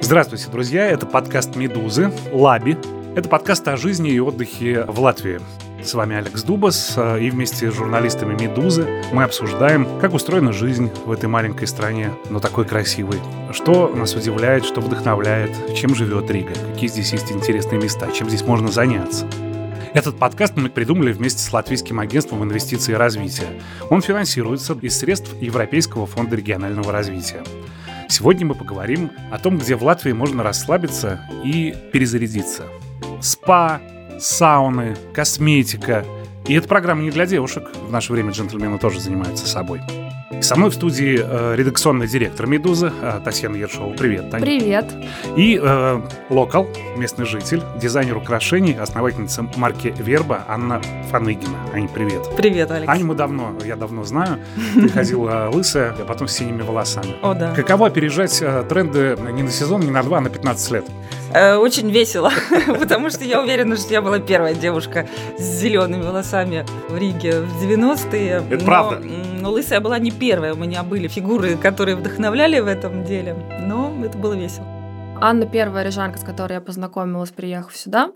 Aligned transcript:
Здравствуйте, 0.00 0.48
друзья! 0.50 0.90
Это 0.90 1.06
подкаст 1.06 1.56
«Медузы», 1.56 2.12
«Лаби». 2.32 2.76
Это 3.16 3.30
подкаст 3.30 3.66
о 3.68 3.78
жизни 3.78 4.10
и 4.10 4.20
отдыхе 4.20 4.84
в 4.84 5.00
Латвии. 5.00 5.40
С 5.82 5.94
вами 5.94 6.16
Алекс 6.16 6.42
Дубас, 6.42 6.98
и 6.98 7.30
вместе 7.30 7.70
с 7.70 7.74
журналистами 7.74 8.40
«Медузы» 8.40 8.86
мы 9.12 9.24
обсуждаем, 9.24 9.88
как 10.00 10.12
устроена 10.12 10.52
жизнь 10.52 10.90
в 11.06 11.10
этой 11.10 11.30
маленькой 11.30 11.66
стране, 11.66 12.10
но 12.28 12.40
такой 12.40 12.66
красивой. 12.66 13.18
Что 13.52 13.88
нас 13.88 14.14
удивляет, 14.14 14.64
что 14.64 14.80
вдохновляет, 14.80 15.74
чем 15.74 15.94
живет 15.94 16.30
Рига, 16.30 16.52
какие 16.72 16.88
здесь 16.90 17.12
есть 17.12 17.32
интересные 17.32 17.80
места, 17.80 18.12
чем 18.12 18.28
здесь 18.28 18.42
можно 18.42 18.68
заняться. 18.68 19.26
Этот 19.94 20.18
подкаст 20.18 20.56
мы 20.56 20.70
придумали 20.70 21.12
вместе 21.12 21.42
с 21.42 21.52
Латвийским 21.52 22.00
агентством 22.00 22.42
инвестиций 22.42 22.94
и 22.94 22.96
развития. 22.96 23.48
Он 23.90 24.00
финансируется 24.00 24.72
из 24.80 24.98
средств 24.98 25.34
Европейского 25.38 26.06
фонда 26.06 26.34
регионального 26.34 26.90
развития. 26.90 27.42
Сегодня 28.08 28.46
мы 28.46 28.54
поговорим 28.54 29.10
о 29.30 29.38
том, 29.38 29.58
где 29.58 29.76
в 29.76 29.82
Латвии 29.82 30.12
можно 30.12 30.42
расслабиться 30.42 31.28
и 31.44 31.74
перезарядиться. 31.92 32.64
Спа, 33.20 33.82
сауны, 34.18 34.96
косметика. 35.12 36.06
И 36.46 36.54
эта 36.54 36.66
программа 36.68 37.02
не 37.02 37.10
для 37.10 37.26
девушек. 37.26 37.68
В 37.86 37.92
наше 37.92 38.12
время 38.12 38.30
джентльмены 38.30 38.78
тоже 38.78 38.98
занимаются 38.98 39.46
собой. 39.46 39.82
Со 40.42 40.56
мной 40.56 40.70
в 40.70 40.74
студии 40.74 41.20
э, 41.22 41.54
редакционный 41.56 42.08
директор 42.08 42.46
«Медузы» 42.46 42.92
э, 43.00 43.20
Татьяна 43.24 43.54
Ершова. 43.54 43.94
Привет, 43.94 44.30
Таня. 44.30 44.44
Привет. 44.44 44.86
И 45.36 45.58
э, 45.62 46.00
локал, 46.30 46.68
местный 46.96 47.26
житель, 47.26 47.62
дизайнер 47.80 48.16
украшений, 48.16 48.74
основательница 48.74 49.46
марки 49.56 49.94
«Верба» 49.96 50.44
Анна 50.48 50.82
Фаныгина. 51.10 51.56
Ань, 51.72 51.88
привет. 51.88 52.28
Привет, 52.36 52.72
Алекс. 52.72 52.92
Аню 52.92 53.06
мы 53.06 53.14
давно, 53.14 53.56
я 53.64 53.76
давно 53.76 54.02
знаю. 54.02 54.40
Ты 54.74 54.88
ходила 54.88 55.48
лысая, 55.52 55.94
а 55.96 56.04
потом 56.04 56.26
с 56.26 56.32
синими 56.32 56.62
волосами. 56.62 57.14
О, 57.22 57.34
да. 57.34 57.54
Каково 57.54 57.86
опережать 57.86 58.42
э, 58.42 58.64
тренды 58.68 59.16
не 59.32 59.44
на 59.44 59.50
сезон, 59.50 59.82
не 59.82 59.90
на 59.90 60.02
два, 60.02 60.18
а 60.18 60.20
на 60.22 60.28
15 60.28 60.70
лет? 60.72 60.84
Э, 61.34 61.56
очень 61.56 61.90
весело, 61.90 62.30
потому 62.78 63.08
что 63.08 63.24
я 63.24 63.40
уверена, 63.40 63.76
что 63.76 63.92
я 63.92 64.02
была 64.02 64.18
первая 64.18 64.54
девушка 64.54 65.08
с 65.38 65.42
зелеными 65.42 66.02
волосами 66.02 66.66
в 66.88 66.96
Риге 66.96 67.40
в 67.40 67.62
90-е. 67.62 68.44
Это 68.50 68.64
правда. 68.64 69.00
Но 69.40 69.50
лысая 69.50 69.80
была 69.80 69.98
не 69.98 70.10
первая. 70.10 70.52
У 70.52 70.56
меня 70.58 70.82
были 70.82 71.08
фигуры, 71.08 71.56
которые 71.56 71.96
вдохновляли 71.96 72.60
в 72.60 72.66
этом 72.66 73.04
деле. 73.04 73.34
Но 73.60 73.92
это 74.04 74.18
было 74.18 74.34
весело. 74.34 74.66
Анна 75.20 75.46
первая 75.46 75.84
рижанка, 75.84 76.18
с 76.18 76.22
которой 76.22 76.54
я 76.54 76.60
познакомилась, 76.60 77.30
приехав 77.30 77.76
сюда. 77.76 78.10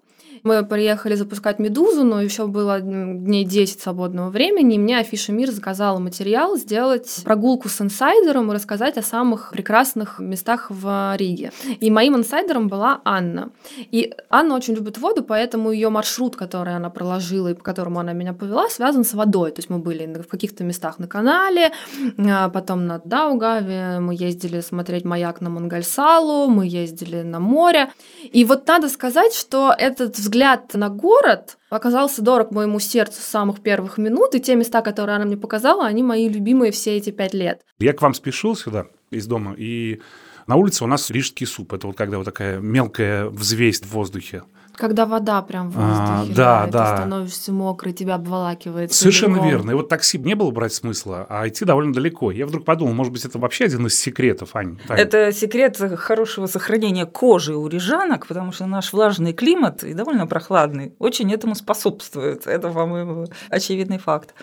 Мы 0.46 0.64
приехали 0.64 1.16
запускать 1.16 1.58
«Медузу», 1.58 2.04
но 2.04 2.22
еще 2.22 2.46
было 2.46 2.78
дней 2.80 3.44
10 3.44 3.80
свободного 3.80 4.30
времени, 4.30 4.76
и 4.76 4.78
мне 4.78 5.00
Афиша 5.00 5.32
Мир 5.32 5.50
заказала 5.50 5.98
материал 5.98 6.56
сделать 6.56 7.22
прогулку 7.24 7.68
с 7.68 7.80
инсайдером 7.80 8.52
и 8.52 8.54
рассказать 8.54 8.96
о 8.96 9.02
самых 9.02 9.50
прекрасных 9.50 10.20
местах 10.20 10.66
в 10.68 11.16
Риге. 11.16 11.50
И 11.80 11.90
моим 11.90 12.14
инсайдером 12.14 12.68
была 12.68 13.00
Анна. 13.04 13.50
И 13.90 14.14
Анна 14.30 14.54
очень 14.54 14.74
любит 14.74 14.98
воду, 14.98 15.24
поэтому 15.24 15.72
ее 15.72 15.88
маршрут, 15.88 16.36
который 16.36 16.76
она 16.76 16.90
проложила 16.90 17.48
и 17.48 17.54
по 17.54 17.64
которому 17.64 17.98
она 17.98 18.12
меня 18.12 18.32
повела, 18.32 18.68
связан 18.68 19.04
с 19.04 19.14
водой. 19.14 19.50
То 19.50 19.58
есть 19.58 19.68
мы 19.68 19.78
были 19.78 20.06
в 20.22 20.28
каких-то 20.28 20.62
местах 20.62 21.00
на 21.00 21.08
канале, 21.08 21.72
а 22.18 22.50
потом 22.50 22.86
на 22.86 23.00
Даугаве, 23.04 23.98
мы 23.98 24.14
ездили 24.14 24.60
смотреть 24.60 25.04
маяк 25.04 25.40
на 25.40 25.50
Монгальсалу, 25.50 26.48
мы 26.48 26.68
ездили 26.68 27.22
на 27.22 27.40
море. 27.40 27.90
И 28.30 28.44
вот 28.44 28.68
надо 28.68 28.88
сказать, 28.88 29.34
что 29.34 29.74
этот 29.76 30.16
взгляд 30.16 30.35
на 30.74 30.88
город 30.88 31.58
оказался 31.70 32.22
дорог 32.22 32.50
моему 32.50 32.78
сердцу 32.78 33.20
с 33.20 33.24
самых 33.24 33.62
первых 33.62 33.98
минут, 33.98 34.34
и 34.34 34.40
те 34.40 34.54
места, 34.54 34.82
которые 34.82 35.16
она 35.16 35.24
мне 35.24 35.36
показала, 35.36 35.86
они 35.86 36.02
мои 36.02 36.28
любимые 36.28 36.72
все 36.72 36.96
эти 36.96 37.10
пять 37.10 37.34
лет. 37.34 37.62
Я 37.78 37.92
к 37.92 38.02
вам 38.02 38.14
спешил 38.14 38.56
сюда 38.56 38.86
из 39.10 39.26
дома, 39.26 39.54
и 39.56 40.00
на 40.46 40.56
улице 40.56 40.84
у 40.84 40.86
нас 40.86 41.10
рижский 41.10 41.46
суп. 41.46 41.72
Это 41.72 41.86
вот 41.86 41.96
когда 41.96 42.18
вот 42.18 42.24
такая 42.24 42.58
мелкая 42.60 43.26
взвесь 43.26 43.80
в 43.80 43.90
воздухе. 43.90 44.44
Когда 44.76 45.06
вода 45.06 45.40
прям 45.42 45.70
в 45.70 45.76
А, 45.78 46.18
воздухе, 46.20 46.34
да, 46.36 46.66
и 46.68 46.70
да. 46.70 46.90
ты 46.92 46.96
становишься 46.98 47.52
мокрый, 47.52 47.92
тебя 47.94 48.16
обволакивает. 48.16 48.92
Совершенно 48.92 49.34
целиком. 49.36 49.50
верно. 49.50 49.70
И 49.70 49.74
вот 49.74 49.88
такси 49.88 50.18
не 50.18 50.34
было 50.34 50.50
брать 50.50 50.74
смысла, 50.74 51.26
а 51.30 51.48
идти 51.48 51.64
довольно 51.64 51.94
далеко. 51.94 52.30
Я 52.30 52.46
вдруг 52.46 52.64
подумал, 52.64 52.92
может 52.92 53.12
быть, 53.12 53.24
это 53.24 53.38
вообще 53.38 53.64
один 53.64 53.86
из 53.86 53.98
секретов, 53.98 54.54
Ань. 54.54 54.78
Тань. 54.86 54.98
Это 54.98 55.32
секрет 55.32 55.78
хорошего 55.96 56.46
сохранения 56.46 57.06
кожи 57.06 57.56
у 57.56 57.66
рижанок, 57.68 58.26
потому 58.26 58.52
что 58.52 58.66
наш 58.66 58.92
влажный 58.92 59.32
климат 59.32 59.82
и 59.82 59.94
довольно 59.94 60.26
прохладный 60.26 60.94
очень 60.98 61.32
этому 61.32 61.54
способствует. 61.54 62.46
Это, 62.46 62.68
по-моему, 62.70 63.26
очевидный 63.48 63.98
факт. 63.98 64.34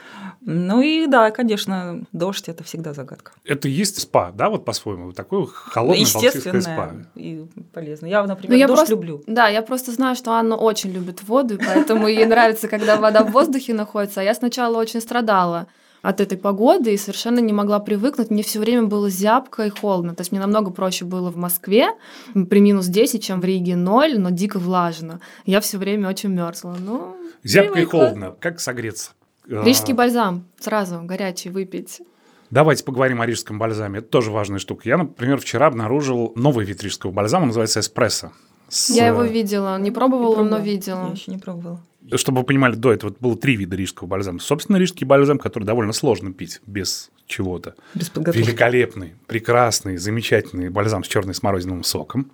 Ну 0.42 0.82
и 0.82 1.06
да, 1.08 1.32
конечно, 1.32 2.04
дождь– 2.12 2.46
это 2.50 2.64
всегда 2.64 2.94
загадка. 2.94 3.32
Это 3.46 3.68
и 3.68 3.72
есть 3.72 4.02
спа, 4.02 4.32
да, 4.32 4.50
вот 4.50 4.66
по-своему? 4.66 5.12
Такое 5.14 5.46
холодное 5.46 6.06
балтийское 6.14 6.60
спа. 6.62 6.92
И 7.16 7.46
полезно. 7.72 8.08
Я, 8.08 8.24
например, 8.26 8.52
Ну, 8.52 8.58
я 8.58 8.68
дождь 8.68 8.78
просто- 8.80 8.96
люблю. 8.96 9.24
Да, 9.28 9.48
я 9.48 9.62
просто 9.62 9.92
знаю, 9.92 10.16
что 10.16 10.23
Анна 10.32 10.56
очень 10.56 10.92
любит 10.92 11.24
воду, 11.24 11.56
и 11.56 11.58
поэтому 11.58 12.08
ей 12.08 12.26
нравится, 12.26 12.68
когда 12.68 12.98
вода 12.98 13.24
в 13.24 13.32
воздухе 13.32 13.74
находится. 13.74 14.22
А 14.22 14.24
я 14.24 14.34
сначала 14.34 14.78
очень 14.78 15.02
страдала 15.02 15.68
от 16.02 16.20
этой 16.20 16.38
погоды 16.38 16.94
и 16.94 16.98
совершенно 16.98 17.40
не 17.40 17.54
могла 17.54 17.80
привыкнуть. 17.80 18.30
Мне 18.30 18.44
все 18.44 18.60
время 18.60 18.84
было 18.84 19.10
зябко 19.10 19.66
и 19.66 19.70
холодно. 19.70 20.14
То 20.16 20.22
есть 20.22 20.32
мне 20.32 20.42
намного 20.42 20.70
проще 20.72 21.06
было 21.06 21.32
в 21.32 21.38
Москве 21.38 21.88
при 22.34 22.60
минус 22.60 22.88
10, 22.88 23.24
чем 23.24 23.40
в 23.40 23.46
Риге 23.46 23.76
0, 23.78 24.20
но 24.20 24.30
дико 24.30 24.60
влажно. 24.60 25.22
Я 25.46 25.62
все 25.62 25.78
время 25.78 26.10
очень 26.10 26.30
мерзла. 26.30 26.76
Ну, 26.80 27.16
Зябко 27.44 27.72
и 27.72 27.74
привыкла. 27.74 28.00
холодно. 28.00 28.36
Как 28.40 28.60
согреться? 28.60 29.12
А, 29.50 29.64
Рижский 29.64 29.94
бальзам 29.94 30.46
сразу 30.60 31.00
горячий 31.04 31.50
выпить. 31.50 32.02
Давайте 32.50 32.84
поговорим 32.84 33.20
о 33.22 33.26
рижском 33.26 33.58
бальзаме. 33.58 34.00
Это 34.00 34.10
тоже 34.10 34.30
важная 34.30 34.60
штука. 34.60 34.82
Я, 34.86 34.98
например, 34.98 35.40
вчера 35.40 35.68
обнаружил 35.68 36.34
новый 36.36 36.66
вид 36.66 36.84
рижского 36.84 37.12
бальзама, 37.12 37.44
он 37.44 37.48
называется 37.48 37.80
эспрессо. 37.80 38.32
С, 38.70 38.90
Я 38.90 39.08
его 39.08 39.24
видела, 39.24 39.78
не 39.78 39.92
пробовала, 39.92 40.44
Не 40.44 40.50
но 40.50 40.58
видела. 40.58 41.06
Я 41.08 41.12
еще 41.12 41.32
не 41.32 41.38
пробовала. 41.38 41.80
Чтобы 42.16 42.40
вы 42.40 42.46
понимали, 42.46 42.76
до 42.76 42.92
этого 42.92 43.14
было 43.20 43.38
три 43.38 43.56
вида 43.56 43.76
рижского 43.76 44.08
бальзама. 44.08 44.40
Собственно, 44.40 44.78
рижский 44.78 45.06
бальзам, 45.06 45.40
который 45.40 45.64
довольно 45.64 45.94
сложно 45.94 46.34
пить 46.34 46.62
без 46.66 47.12
чего-то. 47.28 47.76
Без 47.94 48.10
подготовки. 48.10 48.46
Великолепный, 48.46 49.14
прекрасный, 49.28 49.98
замечательный 49.98 50.70
бальзам 50.70 51.04
с 51.04 51.08
черной 51.08 51.34
смородиновым 51.34 51.84
соком. 51.84 52.30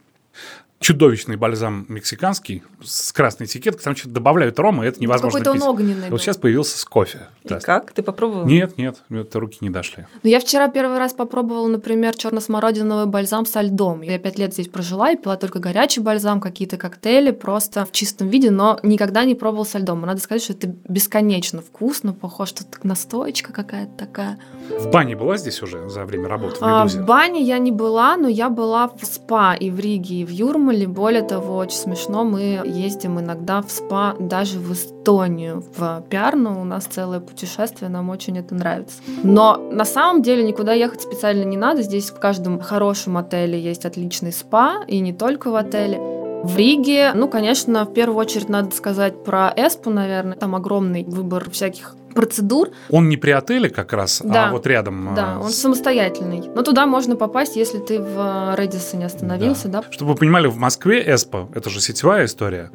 Чудовищный 0.79 1.35
бальзам 1.35 1.85
мексиканский 1.90 2.63
с 2.81 3.12
красной 3.12 3.47
этикеткой. 3.47 3.84
Там 3.84 3.95
что-то 3.97 4.13
добавляют 4.13 4.57
рома, 4.59 4.85
и 4.85 4.88
это 4.88 5.01
невозможно 5.01 5.40
Какой-то 5.40 5.63
он 5.66 5.69
огненный. 5.69 6.09
Вот 6.09 6.22
сейчас 6.22 6.38
появился 6.38 6.78
с 6.78 6.85
кофе. 6.85 7.28
И 7.44 7.50
Да. 7.50 7.59
как? 7.59 7.91
Ты 7.91 8.01
попробовала? 8.01 8.45
Нет, 8.45 8.78
нет, 8.78 9.03
это 9.09 9.40
руки 9.41 9.57
не 9.59 9.69
дошли. 9.69 10.06
Ну, 10.23 10.29
я 10.29 10.40
вчера 10.40 10.69
первый 10.69 10.97
раз 10.97 11.12
попробовала, 11.12 11.67
например, 11.67 12.16
черно-смородиновый 12.16 13.07
бальзам 13.07 13.45
со 13.45 13.59
льдом. 13.62 14.01
Я 14.03 14.17
пять 14.19 14.40
лет 14.40 14.53
здесь 14.53 14.69
прожила 14.69 15.12
и 15.12 15.17
пила 15.17 15.35
только 15.35 15.59
горячий 15.59 16.00
бальзам, 16.00 16.40
какие-то 16.40 16.78
коктейли 16.78 17.31
просто 17.31 17.84
в 17.84 17.91
чистом 17.91 18.29
виде, 18.29 18.50
но 18.50 18.79
никогда 18.81 19.25
не 19.25 19.35
пробовала 19.35 19.66
со 19.66 19.79
льдом. 19.79 20.03
И 20.03 20.06
Надо 20.06 20.22
сказать, 20.22 20.41
что 20.44 20.53
это 20.53 20.67
бесконечно 20.88 21.61
вкусно, 21.61 22.13
похоже, 22.13 22.51
что 22.51 22.63
настоечка 22.84 23.51
какая-то 23.51 23.91
такая. 23.97 24.40
В 24.69 24.90
бане 24.91 25.17
была 25.17 25.35
здесь 25.35 25.61
уже 25.61 25.90
за 25.90 26.06
время 26.06 26.29
работы 26.29 26.56
в 26.56 26.63
А, 26.63 26.84
«Медузе»? 26.84 27.01
в 27.01 27.06
бане 27.06 27.41
я 27.41 27.57
не 27.57 27.72
была, 27.73 28.16
но 28.16 28.29
я 28.29 28.50
была 28.50 28.88
в 28.88 29.03
спа 29.03 29.56
и 29.56 29.69
в 29.69 29.79
Риге, 29.79 30.22
и 30.22 30.25
в 30.25 30.29
Юрмале. 30.69 30.88
Более 30.88 31.22
того, 31.24 31.57
очень 31.57 31.78
смешно, 31.78 32.24
мы 32.24 32.62
ездим 32.66 33.19
иногда 33.19 33.62
в 33.62 33.72
спа 33.72 34.16
даже 34.19 34.59
в 34.59 34.74
Эстонию, 34.74 35.63
в 35.75 36.03
Пиарну. 36.09 36.62
У 36.62 36.63
нас 36.63 36.85
целое 36.85 37.19
путешествие, 37.19 37.90
нам 37.90 38.09
очень 38.09 38.38
это 38.38 38.56
нравится. 38.56 38.97
Но 39.24 39.58
на 39.58 39.85
самом 39.85 40.22
деле 40.22 40.44
никуда 40.44 40.74
ехать 40.74 41.02
специально 41.02 41.44
не 41.44 41.58
надо. 41.58 41.81
Здесь 41.81 42.09
в 42.12 42.19
каждом 42.19 42.59
хорошем 42.59 43.18
отеле 43.18 43.59
есть 43.59 43.85
отличный 43.85 44.31
спа, 44.31 44.84
и 44.88 45.00
не 45.00 45.13
только 45.13 45.50
в 45.52 45.56
отеле. 45.56 46.00
В 46.44 46.56
Риге, 46.56 47.12
ну, 47.16 47.28
конечно, 47.28 47.84
в 47.84 47.94
первую 47.94 48.18
очередь 48.18 48.47
надо 48.47 48.74
сказать 48.74 49.24
про 49.25 49.53
Эспу, 49.56 49.90
наверное. 49.90 50.38
Там 50.38 50.56
огромный 50.56 51.03
выбор 51.03 51.50
всяких 51.50 51.96
процедур. 52.19 52.72
Он 52.90 53.07
не 53.07 53.16
при 53.16 53.31
отеле 53.31 53.69
как 53.69 53.94
раз, 53.94 54.22
Да. 54.22 54.50
а 54.50 54.52
вот 54.52 54.68
рядом. 54.68 55.13
Да, 55.16 55.35
а, 55.35 55.40
он 55.40 55.52
самостоятельный. 55.52 56.43
Но 56.53 56.64
туда 56.64 56.85
можно 56.85 57.16
попасть, 57.16 57.55
если 57.55 57.79
ты 57.79 57.97
в 58.02 58.17
э, 58.17 58.55
Редисоне 58.61 59.05
остановился, 59.05 59.70
да. 59.70 59.85
Чтобы 59.90 60.11
вы 60.11 60.17
понимали, 60.17 60.47
в 60.47 60.58
Москве 60.58 61.02
Эспо, 61.16 61.47
это 61.55 61.70
же 61.70 61.79
сетевая 61.79 62.26
история 62.26 62.72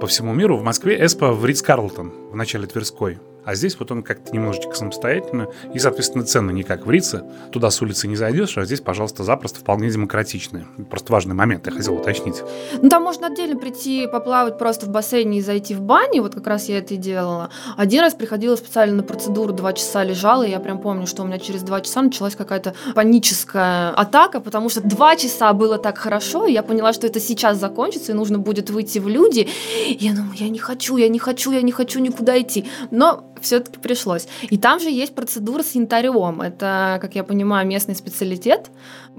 по 0.00 0.08
всему 0.08 0.32
миру, 0.32 0.56
в 0.56 0.64
Москве 0.64 0.98
Эспо 1.06 1.30
в 1.30 1.46
Ридс 1.46 1.62
Карлтон, 1.62 2.12
в 2.32 2.34
начале 2.34 2.66
Тверской. 2.66 3.20
А 3.44 3.54
здесь 3.54 3.78
вот 3.78 3.90
он 3.90 4.02
как-то 4.02 4.32
немножечко 4.32 4.74
самостоятельно, 4.74 5.48
и, 5.74 5.78
соответственно, 5.78 6.24
цены 6.24 6.52
не 6.52 6.62
как 6.62 6.86
в 6.86 6.90
Рице. 6.90 7.24
Туда 7.50 7.70
с 7.70 7.82
улицы 7.82 8.08
не 8.08 8.16
зайдешь, 8.16 8.56
а 8.56 8.64
здесь, 8.64 8.80
пожалуйста, 8.80 9.24
запросто 9.24 9.60
вполне 9.60 9.90
демократичные. 9.90 10.66
Просто 10.90 11.12
важный 11.12 11.34
момент, 11.34 11.66
я 11.66 11.72
хотел 11.72 11.94
уточнить. 11.94 12.42
Ну, 12.80 12.88
там 12.88 13.02
можно 13.02 13.26
отдельно 13.26 13.58
прийти, 13.58 14.06
поплавать 14.06 14.58
просто 14.58 14.86
в 14.86 14.90
бассейне 14.90 15.38
и 15.38 15.40
зайти 15.40 15.74
в 15.74 15.80
баню. 15.80 16.22
Вот 16.22 16.34
как 16.34 16.46
раз 16.46 16.68
я 16.68 16.78
это 16.78 16.94
и 16.94 16.96
делала. 16.96 17.50
Один 17.76 18.00
раз 18.00 18.14
приходила 18.14 18.56
специально 18.56 18.96
на 18.96 19.02
процедуру, 19.02 19.52
два 19.52 19.72
часа 19.72 20.04
лежала, 20.04 20.44
и 20.44 20.50
я 20.50 20.60
прям 20.60 20.80
помню, 20.80 21.06
что 21.06 21.22
у 21.22 21.26
меня 21.26 21.38
через 21.38 21.62
два 21.62 21.80
часа 21.80 22.02
началась 22.02 22.36
какая-то 22.36 22.74
паническая 22.94 23.90
атака, 23.90 24.40
потому 24.40 24.68
что 24.68 24.80
два 24.80 25.16
часа 25.16 25.52
было 25.52 25.78
так 25.78 25.98
хорошо, 25.98 26.46
и 26.46 26.52
я 26.52 26.62
поняла, 26.62 26.92
что 26.92 27.06
это 27.06 27.20
сейчас 27.20 27.58
закончится, 27.58 28.12
и 28.12 28.14
нужно 28.14 28.38
будет 28.38 28.70
выйти 28.70 28.98
в 28.98 29.08
люди. 29.08 29.48
И 29.86 29.98
я 30.00 30.12
думаю, 30.12 30.34
я 30.36 30.48
не 30.48 30.58
хочу, 30.58 30.96
я 30.96 31.08
не 31.08 31.18
хочу, 31.18 31.52
я 31.52 31.62
не 31.62 31.72
хочу 31.72 32.00
никуда 32.00 32.40
идти. 32.40 32.66
Но 32.90 33.31
все-таки 33.42 33.78
пришлось. 33.78 34.26
И 34.42 34.58
там 34.58 34.80
же 34.80 34.90
есть 34.90 35.14
процедура 35.14 35.62
с 35.62 35.74
янтарем. 35.74 36.40
Это, 36.40 36.98
как 37.00 37.14
я 37.14 37.24
понимаю, 37.24 37.66
местный 37.66 37.94
специалитет 37.94 38.70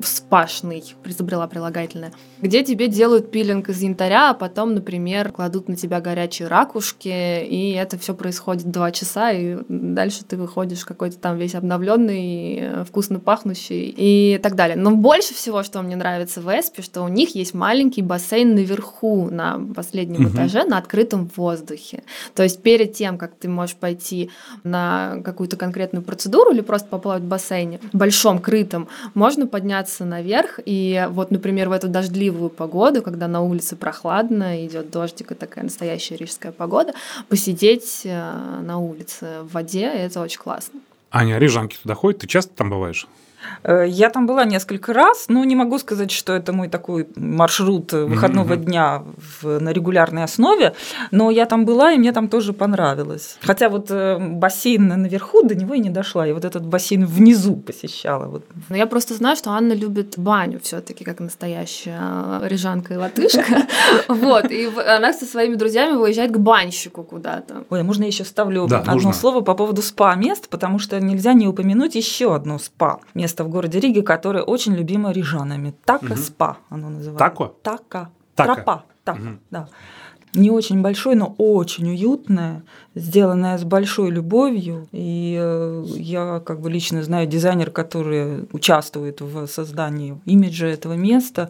спашный, 0.02 0.84
изобрела 1.06 1.48
прилагательное, 1.48 2.14
где 2.42 2.64
тебе 2.64 2.88
делают 2.88 3.30
пилинг 3.32 3.70
из 3.70 3.82
янтаря, 3.82 4.32
а 4.32 4.34
потом, 4.34 4.74
например, 4.74 5.32
кладут 5.32 5.70
на 5.70 5.76
тебя 5.76 6.02
горячие 6.02 6.48
ракушки, 6.48 7.44
и 7.44 7.72
это 7.74 8.00
все 8.00 8.16
происходит 8.16 8.72
два 8.72 8.92
часа, 8.92 9.32
и 9.32 9.58
дальше 9.68 10.24
ты 10.24 10.36
выходишь 10.36 10.84
какой-то 10.84 11.18
там 11.20 11.38
весь 11.38 11.54
обновленный, 11.54 12.84
вкусно 12.86 13.20
пахнущий 13.20 13.94
и 13.96 14.40
так 14.40 14.56
далее. 14.56 14.76
Но 14.76 14.92
больше 14.96 15.34
всего, 15.34 15.64
что 15.64 15.82
мне 15.82 15.96
нравится 15.96 16.42
в 16.42 16.48
Эспе, 16.48 16.82
что 16.82 17.04
у 17.04 17.08
них 17.08 17.36
есть 17.36 17.54
маленький 17.54 18.02
бассейн 18.02 18.56
наверху, 18.56 19.30
на 19.30 19.60
последнем 19.76 20.26
угу. 20.26 20.34
этаже, 20.34 20.64
на 20.64 20.78
открытом 20.78 21.30
воздухе. 21.36 22.04
То 22.34 22.44
есть 22.44 22.62
перед 22.62 22.94
тем, 22.94 23.18
как 23.18 23.36
ты 23.36 23.48
можешь 23.48 23.76
пойти 23.76 24.13
на 24.64 25.22
какую-то 25.24 25.58
конкретную 25.58 26.04
процедуру 26.04 26.52
или 26.52 26.62
просто 26.62 26.88
поплавать 26.88 27.24
в 27.24 27.28
бассейне, 27.28 27.80
большом, 27.94 28.40
крытом, 28.40 28.88
можно 29.14 29.48
подняться 29.48 30.06
наверх. 30.06 30.60
И 30.66 31.08
вот, 31.10 31.32
например, 31.32 31.70
в 31.70 31.72
эту 31.72 31.88
дождливую 31.88 32.50
погоду, 32.50 33.02
когда 33.02 33.28
на 33.28 33.42
улице 33.42 33.76
прохладно, 33.76 34.66
идет 34.66 34.92
дождик, 34.92 35.32
и 35.32 35.36
такая 35.36 35.64
настоящая 35.64 36.18
рижская 36.18 36.52
погода, 36.52 36.94
посидеть 37.30 38.02
э, 38.06 38.60
на 38.62 38.78
улице 38.80 39.42
в 39.42 39.54
воде, 39.54 39.86
это 39.86 40.22
очень 40.22 40.40
классно. 40.40 40.80
Аня, 41.12 41.38
рижанки 41.38 41.78
туда 41.82 41.94
ходят? 41.94 42.22
Ты 42.22 42.28
часто 42.28 42.54
там 42.56 42.70
бываешь? 42.70 43.08
Э, 43.64 43.86
я 43.88 44.10
там 44.10 44.28
была 44.28 44.46
несколько 44.46 44.94
раз, 44.94 45.26
но 45.30 45.44
не 45.44 45.56
могу 45.56 45.80
сказать, 45.80 46.12
что 46.12 46.34
это 46.34 46.54
мой 46.54 46.70
такой 46.70 47.08
маршрут 47.16 47.94
выходного 47.94 48.54
mm-hmm. 48.54 48.66
дня 48.66 49.04
в, 49.42 49.60
на 49.60 49.74
регулярной 49.74 50.24
основе, 50.24 50.74
но 51.12 51.32
я 51.32 51.46
там 51.46 51.66
была, 51.66 51.92
и 51.92 51.98
мне 51.98 52.12
там 52.12 52.28
тоже 52.28 52.54
понравилось. 52.54 53.38
Хотя 53.42 53.70
вот 53.70 53.92
э, 53.92 54.18
бассейн 54.20 54.88
наверху, 54.88 55.44
до 55.44 55.56
него 55.56 55.74
и 55.74 55.80
не 55.80 55.90
дошла, 55.90 56.26
я 56.26 56.34
вот 56.34 56.46
этот 56.46 56.66
бассейн 56.66 57.06
внизу 57.06 57.56
посещала. 57.56 58.26
Вот. 58.26 58.44
Но 58.70 58.76
я 58.76 58.86
просто 58.86 59.14
знаю, 59.14 59.36
что 59.36 59.52
Анна 59.52 59.74
любит 59.74 60.16
баню 60.18 60.60
все 60.62 60.82
таки 60.82 61.04
как 61.04 61.20
настоящая 61.20 62.00
э, 62.42 62.48
рижанка 62.48 62.94
и 62.94 62.98
латышка. 62.98 63.44
Вот, 64.08 64.52
и 64.52 64.70
она 64.88 65.14
со 65.14 65.26
своими 65.26 65.56
друзьями 65.56 65.96
выезжает 65.96 66.32
к 66.32 66.38
банщику 66.38 67.04
куда-то. 67.04 67.64
Ой, 67.70 67.82
а 67.82 67.84
можно 67.84 68.04
я 68.04 68.08
еще 68.08 68.24
ставлю 68.24 68.66
одно 68.66 69.14
слово 69.14 69.42
по 69.42 69.54
поводу 69.54 69.82
спа-мест, 69.82 70.50
потому 70.50 70.80
что 70.80 71.00
нельзя 71.00 71.34
не 71.34 71.48
упомянуть 71.48 71.96
еще 71.96 72.36
одно 72.36 72.60
спа 72.60 73.00
место 73.34 73.44
в 73.44 73.50
городе 73.50 73.80
Риге, 73.80 74.04
которое 74.04 74.44
очень 74.44 74.76
любимо 74.76 75.12
рижанами. 75.12 75.74
Така 75.86 76.06
угу. 76.06 76.16
спа 76.16 76.58
оно 76.70 76.90
называется. 76.90 77.18
Тако? 77.18 77.56
Така. 77.64 78.10
Така. 78.36 78.56
Тропа. 78.56 78.84
Так, 79.04 79.16
угу. 79.16 79.30
да. 79.52 79.68
Не 80.36 80.52
очень 80.52 80.82
большой, 80.82 81.16
но 81.16 81.36
очень 81.38 81.90
уютное, 81.90 82.64
сделанное 82.96 83.58
с 83.58 83.64
большой 83.64 84.10
любовью. 84.12 84.88
И 84.92 85.38
э, 85.40 85.84
я 85.98 86.40
как 86.40 86.60
бы 86.60 86.72
лично 86.72 87.04
знаю 87.04 87.28
дизайнер, 87.28 87.70
который 87.70 88.48
участвует 88.52 89.22
в 89.22 89.48
создании 89.48 90.20
имиджа 90.26 90.68
этого 90.68 90.94
места. 90.94 91.50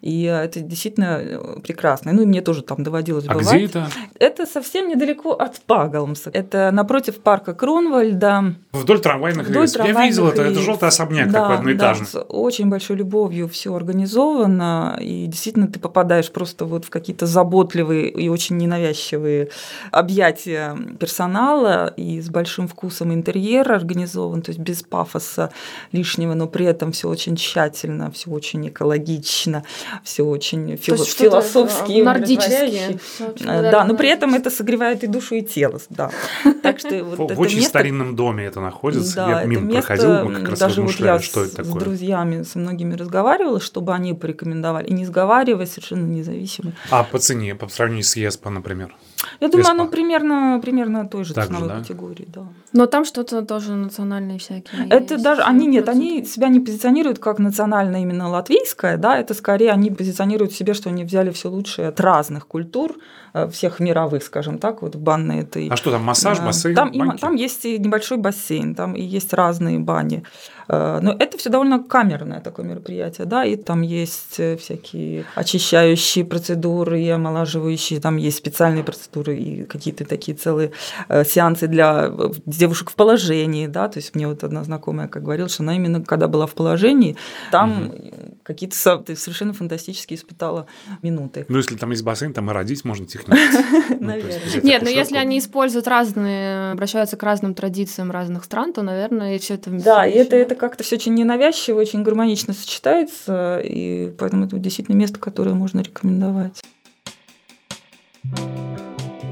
И 0.00 0.24
э, 0.24 0.44
это 0.44 0.60
действительно 0.60 1.18
э, 1.20 1.60
прекрасно. 1.60 2.12
Ну 2.12 2.22
и 2.22 2.26
мне 2.26 2.40
тоже 2.40 2.62
там 2.62 2.82
доводилось 2.82 3.24
а 3.28 3.34
бывать. 3.34 3.54
где 3.54 3.64
это? 3.64 3.88
Это 4.18 4.46
совсем 4.46 4.88
недалеко 4.88 5.32
от 5.32 5.60
Пагалмса. 5.60 6.30
Это 6.32 6.70
напротив 6.72 7.20
парка 7.20 7.54
Кронвальда. 7.54 8.54
Вдоль 8.72 9.00
трамвайных 9.00 9.48
Вдоль 9.48 9.62
рельс. 9.62 9.76
Я 9.76 10.04
видел 10.04 10.28
это, 10.28 10.42
это 10.42 10.60
желтый 10.60 10.88
особняк 10.88 11.30
да, 11.30 11.40
такой 11.40 11.56
одноэтажный. 11.56 12.06
Да, 12.12 12.20
с 12.20 12.24
очень 12.28 12.68
большой 12.68 12.96
любовью 12.96 13.48
все 13.48 13.74
организовано. 13.74 14.98
И 15.00 15.26
действительно 15.26 15.68
ты 15.68 15.78
попадаешь 15.78 16.30
просто 16.30 16.64
вот 16.64 16.84
в 16.84 16.90
какие-то 16.90 17.26
заботливые 17.26 18.10
и 18.10 18.28
очень 18.28 18.56
ненавязчивые 18.56 19.48
объятия 19.90 20.76
персонала 20.98 21.92
и 21.96 22.20
с 22.20 22.28
большим 22.28 22.68
вкусом 22.68 23.12
интерьера 23.12 23.74
организован, 23.74 24.42
то 24.42 24.50
есть 24.50 24.60
без 24.60 24.82
пафоса 24.82 25.50
лишнего, 25.92 26.34
но 26.34 26.46
при 26.46 26.66
этом 26.66 26.92
все 26.92 27.08
очень 27.08 27.36
тщательно, 27.36 28.10
все 28.10 28.30
очень 28.30 28.68
экологично 28.68 29.64
все 30.02 30.22
очень 30.22 30.74
фило- 30.74 31.04
философски. 31.04 32.02
Нордические. 32.02 32.98
Э, 33.40 33.70
да, 33.70 33.84
но 33.84 33.96
при 33.96 34.08
этом 34.08 34.34
это 34.34 34.50
согревает 34.50 35.04
и 35.04 35.06
душу, 35.06 35.36
и 35.36 35.42
тело. 35.42 35.80
Да. 35.90 36.10
Так 36.62 36.80
что 36.80 37.02
вот 37.02 37.30
в 37.30 37.40
очень 37.40 37.56
место... 37.56 37.70
старинном 37.70 38.14
доме 38.16 38.44
это 38.44 38.60
находится. 38.60 39.16
Да, 39.16 39.40
я 39.40 39.44
мимо 39.44 39.70
это 39.70 39.78
проходил, 39.78 40.24
мы 40.24 40.34
как 40.34 40.48
раз 40.50 40.58
даже 40.58 40.82
вот 40.82 40.94
я 41.00 41.18
что 41.20 41.44
это 41.44 41.56
такое. 41.56 41.72
с 41.72 41.74
друзьями, 41.76 42.42
с 42.42 42.54
многими 42.54 42.94
разговаривала, 42.94 43.60
чтобы 43.60 43.94
они 43.94 44.12
порекомендовали. 44.12 44.86
И 44.86 44.92
не 44.92 45.06
сговариваясь, 45.06 45.70
совершенно 45.70 46.06
независимо. 46.06 46.72
А 46.90 47.04
по 47.04 47.18
цене, 47.18 47.54
по 47.54 47.68
сравнению 47.68 48.04
с 48.04 48.16
ЕСПО, 48.16 48.50
например? 48.50 48.94
Я 49.40 49.48
думаю, 49.48 49.68
оно 49.70 49.88
примерно, 49.88 50.60
примерно 50.62 51.08
той 51.08 51.24
же 51.24 51.34
так 51.34 51.46
ценовой 51.46 51.68
же, 51.68 51.74
да? 51.74 51.80
категории, 51.80 52.28
да. 52.34 52.42
Но 52.72 52.86
там 52.86 53.04
что-то 53.04 53.42
тоже 53.42 53.74
национальные 53.74 54.38
всякие. 54.38 54.86
Это 54.88 55.14
есть. 55.14 55.24
даже 55.24 55.42
они 55.42 55.66
нет, 55.66 55.88
они 55.88 56.24
себя 56.24 56.48
не 56.48 56.60
позиционируют 56.60 57.18
как 57.18 57.38
национально 57.38 58.02
именно 58.02 58.28
латвийское, 58.28 58.96
да, 58.96 59.18
это 59.18 59.34
скорее 59.34 59.72
они 59.72 59.90
позиционируют 59.90 60.52
себе, 60.52 60.74
что 60.74 60.90
они 60.90 61.04
взяли 61.04 61.30
все 61.30 61.48
лучшее 61.48 61.88
от 61.88 62.00
разных 62.00 62.46
культур, 62.46 62.96
э, 63.34 63.48
всех 63.48 63.80
мировых, 63.80 64.22
скажем 64.22 64.58
так, 64.58 64.82
вот 64.82 64.94
в 64.94 65.00
банной 65.00 65.40
этой. 65.40 65.68
А 65.68 65.76
что 65.76 65.90
там 65.90 66.04
массаж, 66.04 66.40
бассейн? 66.40 66.74
Там, 66.74 66.90
и, 66.90 67.18
там 67.18 67.34
есть 67.34 67.64
и 67.64 67.78
небольшой 67.78 68.18
бассейн, 68.18 68.74
там 68.74 68.94
и 68.94 69.02
есть 69.02 69.32
разные 69.32 69.78
бани. 69.78 70.22
Э, 70.68 71.00
но 71.02 71.16
это 71.18 71.38
все 71.38 71.50
довольно 71.50 71.82
камерное 71.82 72.40
такое 72.40 72.66
мероприятие, 72.66 73.26
да, 73.26 73.44
и 73.44 73.56
там 73.56 73.82
есть 73.82 74.38
э, 74.38 74.56
всякие 74.56 75.24
очищающие 75.34 76.24
процедуры 76.24 77.00
и 77.00 77.08
омолаживающие, 77.08 78.00
там 78.00 78.16
есть 78.16 78.36
специальные 78.36 78.84
процедуры 78.84 79.07
и 79.16 79.64
какие-то 79.64 80.04
такие 80.04 80.36
целые 80.36 80.72
э, 81.08 81.24
сеансы 81.24 81.66
для 81.66 82.12
девушек 82.46 82.90
в 82.90 82.94
положении, 82.94 83.66
да, 83.66 83.88
то 83.88 83.98
есть 83.98 84.14
мне 84.14 84.28
вот 84.28 84.44
одна 84.44 84.64
знакомая 84.64 85.08
как 85.08 85.22
говорила, 85.22 85.48
что 85.48 85.62
она 85.62 85.76
именно 85.76 86.02
когда 86.02 86.28
была 86.28 86.46
в 86.46 86.54
положении, 86.54 87.16
там 87.50 87.88
угу. 87.88 87.94
какие-то 88.42 88.76
совершенно 88.76 89.52
фантастические 89.52 90.18
испытала 90.18 90.66
минуты. 91.02 91.46
Ну, 91.48 91.56
если 91.56 91.76
там 91.76 91.90
есть 91.90 92.04
бассейн, 92.04 92.32
там 92.32 92.50
и 92.50 92.54
родить 92.54 92.84
можно 92.84 93.06
технически. 93.06 93.64
Ну, 94.00 94.06
наверное. 94.06 94.60
Нет, 94.62 94.82
но 94.82 94.90
если 94.90 95.16
они 95.16 95.38
используют 95.38 95.88
разные, 95.88 96.72
обращаются 96.72 97.16
к 97.16 97.22
разным 97.22 97.54
традициям 97.54 98.10
разных 98.10 98.44
стран, 98.44 98.72
то, 98.72 98.82
наверное, 98.82 99.38
все 99.38 99.54
это... 99.54 99.70
Да, 99.70 100.06
и 100.06 100.12
это 100.12 100.54
как-то 100.54 100.84
все 100.84 100.96
очень 100.96 101.14
ненавязчиво, 101.14 101.80
очень 101.80 102.02
гармонично 102.02 102.54
сочетается, 102.54 103.60
и 103.64 104.12
поэтому 104.18 104.46
это 104.46 104.58
действительно 104.58 104.94
место, 104.94 105.18
которое 105.18 105.54
можно 105.54 105.80
рекомендовать. 105.80 106.62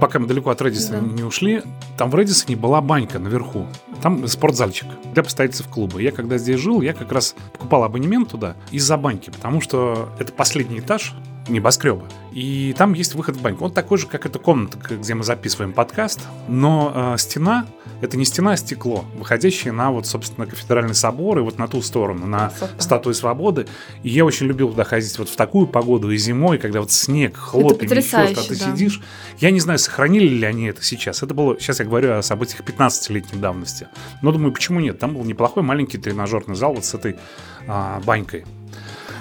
Пока 0.00 0.18
мы 0.18 0.26
далеко 0.26 0.50
от 0.50 0.60
Редисона 0.60 1.00
да. 1.00 1.06
не 1.06 1.22
ушли, 1.22 1.62
там 1.96 2.10
в 2.10 2.14
Редисоне 2.14 2.56
была 2.56 2.80
банька 2.80 3.18
наверху. 3.18 3.66
Там 4.02 4.26
спортзальчик 4.28 4.88
для 5.14 5.22
постояльцев 5.22 5.68
клуба. 5.68 6.00
Я 6.00 6.12
когда 6.12 6.36
здесь 6.38 6.60
жил, 6.60 6.82
я 6.82 6.92
как 6.92 7.12
раз 7.12 7.34
покупал 7.52 7.84
абонемент 7.84 8.30
туда 8.30 8.56
из-за 8.70 8.96
баньки, 8.96 9.30
потому 9.30 9.60
что 9.60 10.10
это 10.18 10.32
последний 10.32 10.80
этаж 10.80 11.14
небоскреба. 11.48 12.06
И 12.32 12.74
там 12.76 12.92
есть 12.92 13.14
выход 13.14 13.36
в 13.36 13.42
баньку. 13.42 13.64
Он 13.64 13.72
такой 13.72 13.98
же, 13.98 14.06
как 14.06 14.26
эта 14.26 14.38
комната, 14.38 14.78
где 14.78 15.14
мы 15.14 15.24
записываем 15.24 15.72
подкаст, 15.72 16.20
но 16.48 16.92
э, 16.94 17.18
стена 17.18 17.66
это 18.00 18.16
не 18.16 18.24
стена, 18.24 18.52
а 18.52 18.56
стекло, 18.56 19.04
выходящее 19.16 19.72
на 19.72 19.90
вот, 19.90 20.06
собственно, 20.06 20.46
кафедральный 20.46 20.94
собор 20.94 21.38
и 21.38 21.40
вот 21.40 21.58
на 21.58 21.66
ту 21.66 21.80
сторону, 21.80 22.26
на 22.26 22.50
Красота. 22.50 22.80
статую 22.80 23.14
свободы. 23.14 23.66
И 24.02 24.10
я 24.10 24.24
очень 24.24 24.46
любил 24.46 24.70
туда 24.70 24.84
ходить 24.84 25.18
вот 25.18 25.28
в 25.28 25.36
такую 25.36 25.66
погоду 25.66 26.10
и 26.10 26.16
зимой, 26.16 26.58
когда 26.58 26.80
вот 26.80 26.92
снег, 26.92 27.36
хлопья, 27.36 27.88
еще 27.88 28.28
что 28.34 28.48
ты 28.48 28.58
да. 28.58 28.70
сидишь. 28.72 29.00
Я 29.38 29.50
не 29.50 29.60
знаю, 29.60 29.78
сохранили 29.78 30.28
ли 30.28 30.44
они 30.44 30.66
это 30.66 30.82
сейчас. 30.82 31.22
Это 31.22 31.32
было, 31.32 31.58
сейчас 31.58 31.78
я 31.78 31.86
говорю 31.86 32.12
о 32.12 32.22
событиях 32.22 32.60
15-летней 32.60 33.40
давности. 33.40 33.88
Но 34.20 34.30
думаю, 34.30 34.52
почему 34.52 34.80
нет? 34.80 34.98
Там 34.98 35.14
был 35.14 35.24
неплохой 35.24 35.62
маленький 35.62 35.98
тренажерный 35.98 36.54
зал 36.54 36.74
вот 36.74 36.84
с 36.84 36.92
этой 36.92 37.16
а, 37.66 38.00
банькой. 38.04 38.44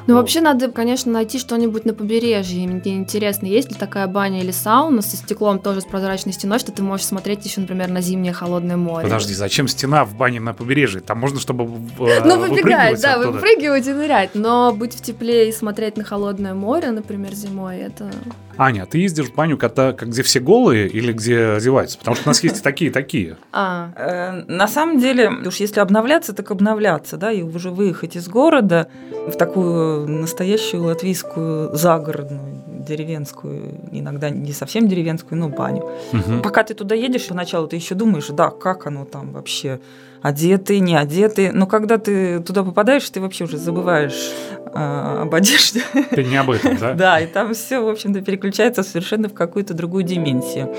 Ну, 0.07 0.13
вот. 0.13 0.21
вообще 0.21 0.41
надо, 0.41 0.69
конечно, 0.71 1.12
найти 1.12 1.39
что-нибудь 1.39 1.85
на 1.85 1.93
побережье. 1.93 2.67
Мне 2.67 2.95
интересно, 2.95 3.47
есть 3.47 3.71
ли 3.71 3.75
такая 3.77 4.07
баня 4.07 4.41
или 4.41 4.51
сауна 4.51 5.01
со 5.01 5.17
стеклом 5.17 5.59
тоже 5.59 5.81
с 5.81 5.85
прозрачной 5.85 6.33
стеной, 6.33 6.59
что 6.59 6.71
ты 6.71 6.83
можешь 6.83 7.07
смотреть 7.07 7.45
еще, 7.45 7.62
например, 7.62 7.89
на 7.89 8.01
зимнее 8.01 8.33
холодное 8.33 8.77
море. 8.77 9.03
Подожди, 9.03 9.33
зачем 9.33 9.67
стена 9.67 10.05
в 10.05 10.15
бане 10.15 10.39
на 10.39 10.53
побережье? 10.53 11.01
Там 11.01 11.19
можно, 11.19 11.39
чтобы 11.39 11.63
э, 12.00 12.24
Ну, 12.24 12.39
выбегать, 12.39 13.01
да, 13.01 13.13
оттуда. 13.15 13.31
выпрыгивать 13.31 13.88
и 13.88 13.93
нырять. 13.93 14.31
Но 14.35 14.74
быть 14.74 14.93
в 14.93 15.01
тепле 15.01 15.50
и 15.50 15.51
смотреть 15.51 15.97
на 15.97 16.03
холодное 16.03 16.53
море, 16.53 16.91
например, 16.91 17.33
зимой, 17.33 17.77
это... 17.77 18.12
Аня, 18.57 18.85
ты 18.85 19.00
ездишь 19.00 19.25
в 19.27 19.35
баню, 19.35 19.57
когда, 19.57 19.91
где 19.91 20.24
все 20.24 20.39
голые 20.39 20.88
или 20.88 21.12
где 21.12 21.45
одеваются? 21.57 21.97
Потому 21.97 22.15
что 22.15 22.27
у 22.27 22.29
нас 22.29 22.41
есть 22.41 22.63
такие 22.63 22.91
такие. 22.91 23.38
А. 23.57 23.91
Э, 23.95 24.43
на 24.47 24.67
самом 24.67 25.00
деле, 25.00 25.29
уж 25.29 25.55
если 25.57 25.79
обновляться, 25.79 26.33
так 26.33 26.51
обновляться, 26.51 27.17
да, 27.17 27.31
и 27.31 27.41
уже 27.41 27.69
выехать 27.69 28.15
из 28.15 28.27
города 28.27 28.88
в 29.27 29.31
такую 29.38 29.94
настоящую 30.07 30.83
латвийскую 30.83 31.75
загородную, 31.75 32.63
деревенскую, 32.87 33.79
иногда 33.91 34.29
не 34.29 34.53
совсем 34.53 34.87
деревенскую, 34.87 35.39
но 35.39 35.49
баню. 35.49 35.89
Угу. 36.13 36.41
Пока 36.43 36.63
ты 36.63 36.73
туда 36.73 36.95
едешь, 36.95 37.27
поначалу 37.27 37.67
ты 37.67 37.75
еще 37.75 37.95
думаешь, 37.95 38.27
да, 38.27 38.49
как 38.49 38.87
оно 38.87 39.05
там 39.05 39.31
вообще 39.31 39.79
одетые, 40.25 40.79
не 40.79 40.96
одетые. 40.96 41.51
Но 41.51 41.67
когда 41.67 42.00
ты 42.00 42.39
туда 42.39 42.63
попадаешь, 42.63 43.08
ты 43.10 43.22
вообще 43.22 43.44
уже 43.44 43.58
забываешь 43.58 44.32
э, 44.74 45.22
об 45.22 45.36
одежде. 45.36 45.84
Ты 46.10 46.24
не 46.24 46.38
об 46.38 46.50
этом, 46.50 46.77
да? 46.77 46.94
Да, 47.05 47.20
и 47.20 47.27
там 47.27 47.53
все, 47.53 47.79
в 47.79 47.88
общем-то, 47.88 48.22
переключается 48.22 48.82
совершенно 48.82 49.29
в 49.29 49.34
какую-то 49.34 49.75
другую 49.75 50.03
дименсию. 50.03 50.74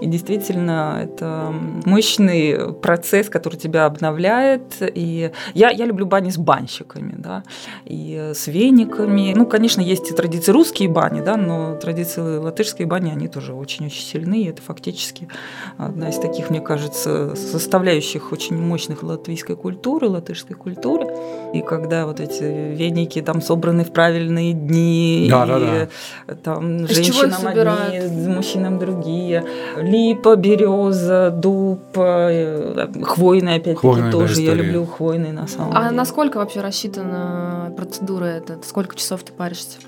И 0.00 0.06
действительно, 0.06 1.00
это 1.04 1.54
мощный 1.84 2.74
процесс, 2.74 3.28
который 3.28 3.56
тебя 3.56 3.86
обновляет. 3.86 4.62
И 4.80 5.30
я, 5.54 5.70
я 5.70 5.86
люблю 5.86 6.06
бани 6.06 6.30
с 6.30 6.36
банщиками, 6.36 7.14
да, 7.16 7.44
и 7.84 8.32
с 8.34 8.48
вениками. 8.48 9.32
Ну, 9.36 9.46
конечно, 9.46 9.80
есть 9.80 10.10
и 10.10 10.14
традиции 10.14 10.50
русские 10.50 10.88
бани, 10.88 11.20
да, 11.20 11.36
но 11.36 11.76
традиции 11.76 12.38
латышской 12.38 12.86
бани, 12.86 13.10
они 13.10 13.28
тоже 13.28 13.54
очень-очень 13.54 14.02
сильны. 14.02 14.42
И 14.42 14.48
это 14.48 14.60
фактически 14.60 15.28
одна 15.76 16.08
из 16.08 16.16
таких, 16.16 16.50
мне 16.50 16.60
кажется, 16.60 17.36
составляющих 17.36 18.32
очень 18.32 18.56
мощных 18.56 18.87
латвийской 19.02 19.56
культуры, 19.56 20.08
латышской 20.08 20.56
культуры. 20.56 21.06
И 21.54 21.62
когда 21.62 22.06
вот 22.06 22.20
эти 22.20 22.42
веники 22.42 23.22
там 23.22 23.40
собраны 23.40 23.84
в 23.84 23.92
правильные 23.92 24.52
дни, 24.52 25.28
да, 25.30 25.44
и 25.44 25.48
да, 25.48 25.88
да. 26.26 26.34
там 26.34 26.84
Из 26.84 26.94
женщинам 26.94 27.46
одни, 27.46 28.28
мужчинам 28.28 28.78
другие. 28.78 29.44
Липа, 29.76 30.36
береза, 30.36 31.30
дуб, 31.30 31.80
э, 31.96 32.88
хвойные 33.02 33.56
опять-таки 33.56 33.80
хвойные, 33.80 34.12
тоже. 34.12 34.34
Да, 34.36 34.40
Я 34.40 34.54
люблю 34.54 34.86
хвойные 34.86 35.32
на 35.32 35.46
самом 35.46 35.72
а 35.72 35.76
деле. 35.76 35.86
А 35.88 35.90
насколько 35.90 36.38
вообще 36.38 36.60
рассчитана 36.60 37.72
процедура 37.76 38.24
эта? 38.24 38.58
Сколько 38.62 38.96
часов 38.96 39.22
ты 39.22 39.32
паришься? 39.32 39.78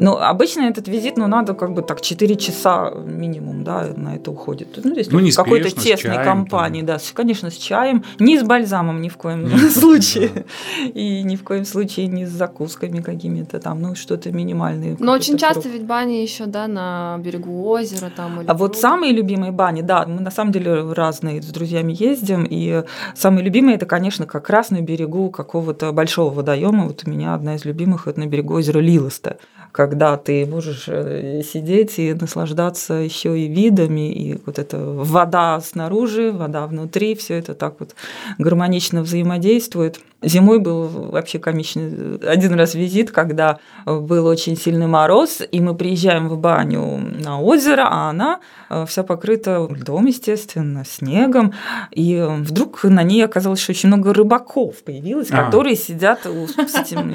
Ну, 0.00 0.16
обычно 0.16 0.62
этот 0.62 0.88
визит, 0.88 1.18
ну, 1.18 1.26
надо 1.26 1.54
как 1.54 1.74
бы 1.74 1.82
так 1.82 2.00
4 2.00 2.36
часа 2.36 2.90
минимум, 2.90 3.64
да, 3.64 3.92
на 3.94 4.16
это 4.16 4.30
уходит. 4.30 4.80
Ну, 4.82 4.92
здесь 4.92 5.10
ну, 5.10 5.20
не 5.20 5.30
какой-то 5.30 5.70
тесной 5.70 6.14
чаем, 6.14 6.24
компании, 6.24 6.80
там. 6.80 6.96
да, 6.96 7.02
конечно, 7.12 7.50
с 7.50 7.54
чаем, 7.54 8.02
не 8.18 8.38
с 8.38 8.42
бальзамом 8.42 9.02
ни 9.02 9.10
в 9.10 9.18
коем 9.18 9.46
случае, 9.70 10.46
и 10.94 11.22
ни 11.22 11.36
в 11.36 11.44
коем 11.44 11.66
случае 11.66 12.06
не 12.06 12.24
с 12.24 12.30
закусками 12.30 13.00
какими-то 13.00 13.60
там, 13.60 13.82
ну, 13.82 13.94
что-то 13.94 14.32
минимальное. 14.32 14.96
Но 14.98 15.12
очень 15.12 15.36
часто 15.36 15.68
ведь 15.68 15.84
бани 15.84 16.22
еще, 16.22 16.46
да, 16.46 16.66
на 16.66 17.18
берегу 17.18 17.68
озера 17.68 18.10
там. 18.14 18.40
А 18.46 18.54
вот 18.54 18.78
самые 18.78 19.12
любимые 19.12 19.52
бани, 19.52 19.82
да, 19.82 20.06
мы 20.06 20.22
на 20.22 20.30
самом 20.30 20.52
деле 20.52 20.92
разные 20.92 21.42
с 21.42 21.46
друзьями 21.46 21.94
ездим, 21.98 22.46
и 22.48 22.84
самые 23.14 23.44
любимые 23.44 23.76
это, 23.76 23.84
конечно, 23.84 24.24
как 24.24 24.48
раз 24.48 24.70
на 24.70 24.80
берегу 24.80 25.30
какого-то 25.30 25.92
большого 25.92 26.32
водоема. 26.32 26.86
Вот 26.86 27.02
у 27.06 27.10
меня 27.10 27.34
одна 27.34 27.56
из 27.56 27.66
любимых 27.66 28.08
это 28.08 28.18
на 28.18 28.26
берегу 28.26 28.54
озера 28.54 28.78
Лилоста 28.78 29.36
когда 29.72 30.16
ты 30.16 30.46
можешь 30.46 30.84
э, 30.88 31.42
сидеть 31.42 31.98
и 31.98 32.12
наслаждаться 32.14 32.94
еще 32.94 33.38
и 33.38 33.46
видами, 33.46 34.12
и 34.12 34.40
вот 34.44 34.58
эта 34.58 34.78
вода 34.78 35.60
снаружи, 35.60 36.32
вода 36.32 36.66
внутри, 36.66 37.14
все 37.14 37.34
это 37.38 37.54
так 37.54 37.76
вот 37.78 37.94
гармонично 38.38 39.02
взаимодействует. 39.02 40.00
Зимой 40.22 40.58
был 40.58 40.86
вообще 40.88 41.38
комичный 41.38 42.18
один 42.26 42.52
раз 42.54 42.74
визит, 42.74 43.10
когда 43.10 43.58
был 43.86 44.26
очень 44.26 44.56
сильный 44.56 44.86
мороз, 44.86 45.40
и 45.50 45.60
мы 45.60 45.74
приезжаем 45.74 46.28
в 46.28 46.36
баню 46.36 46.98
на 46.98 47.40
озеро, 47.40 47.86
а 47.88 48.10
она 48.10 48.40
э, 48.68 48.84
вся 48.86 49.02
покрыта 49.02 49.66
льдом, 49.70 50.06
естественно, 50.06 50.84
снегом, 50.84 51.54
и 51.92 52.22
вдруг 52.40 52.84
на 52.84 53.02
ней 53.02 53.24
оказалось, 53.24 53.60
что 53.60 53.72
очень 53.72 53.88
много 53.88 54.12
рыбаков 54.12 54.82
появилось, 54.82 55.30
а. 55.30 55.44
которые 55.44 55.76
сидят 55.76 56.20
с 56.24 56.74
этим 56.74 57.14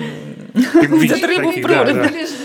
рыбу 0.53 1.51
в 1.51 1.61
проруби. 1.61 2.44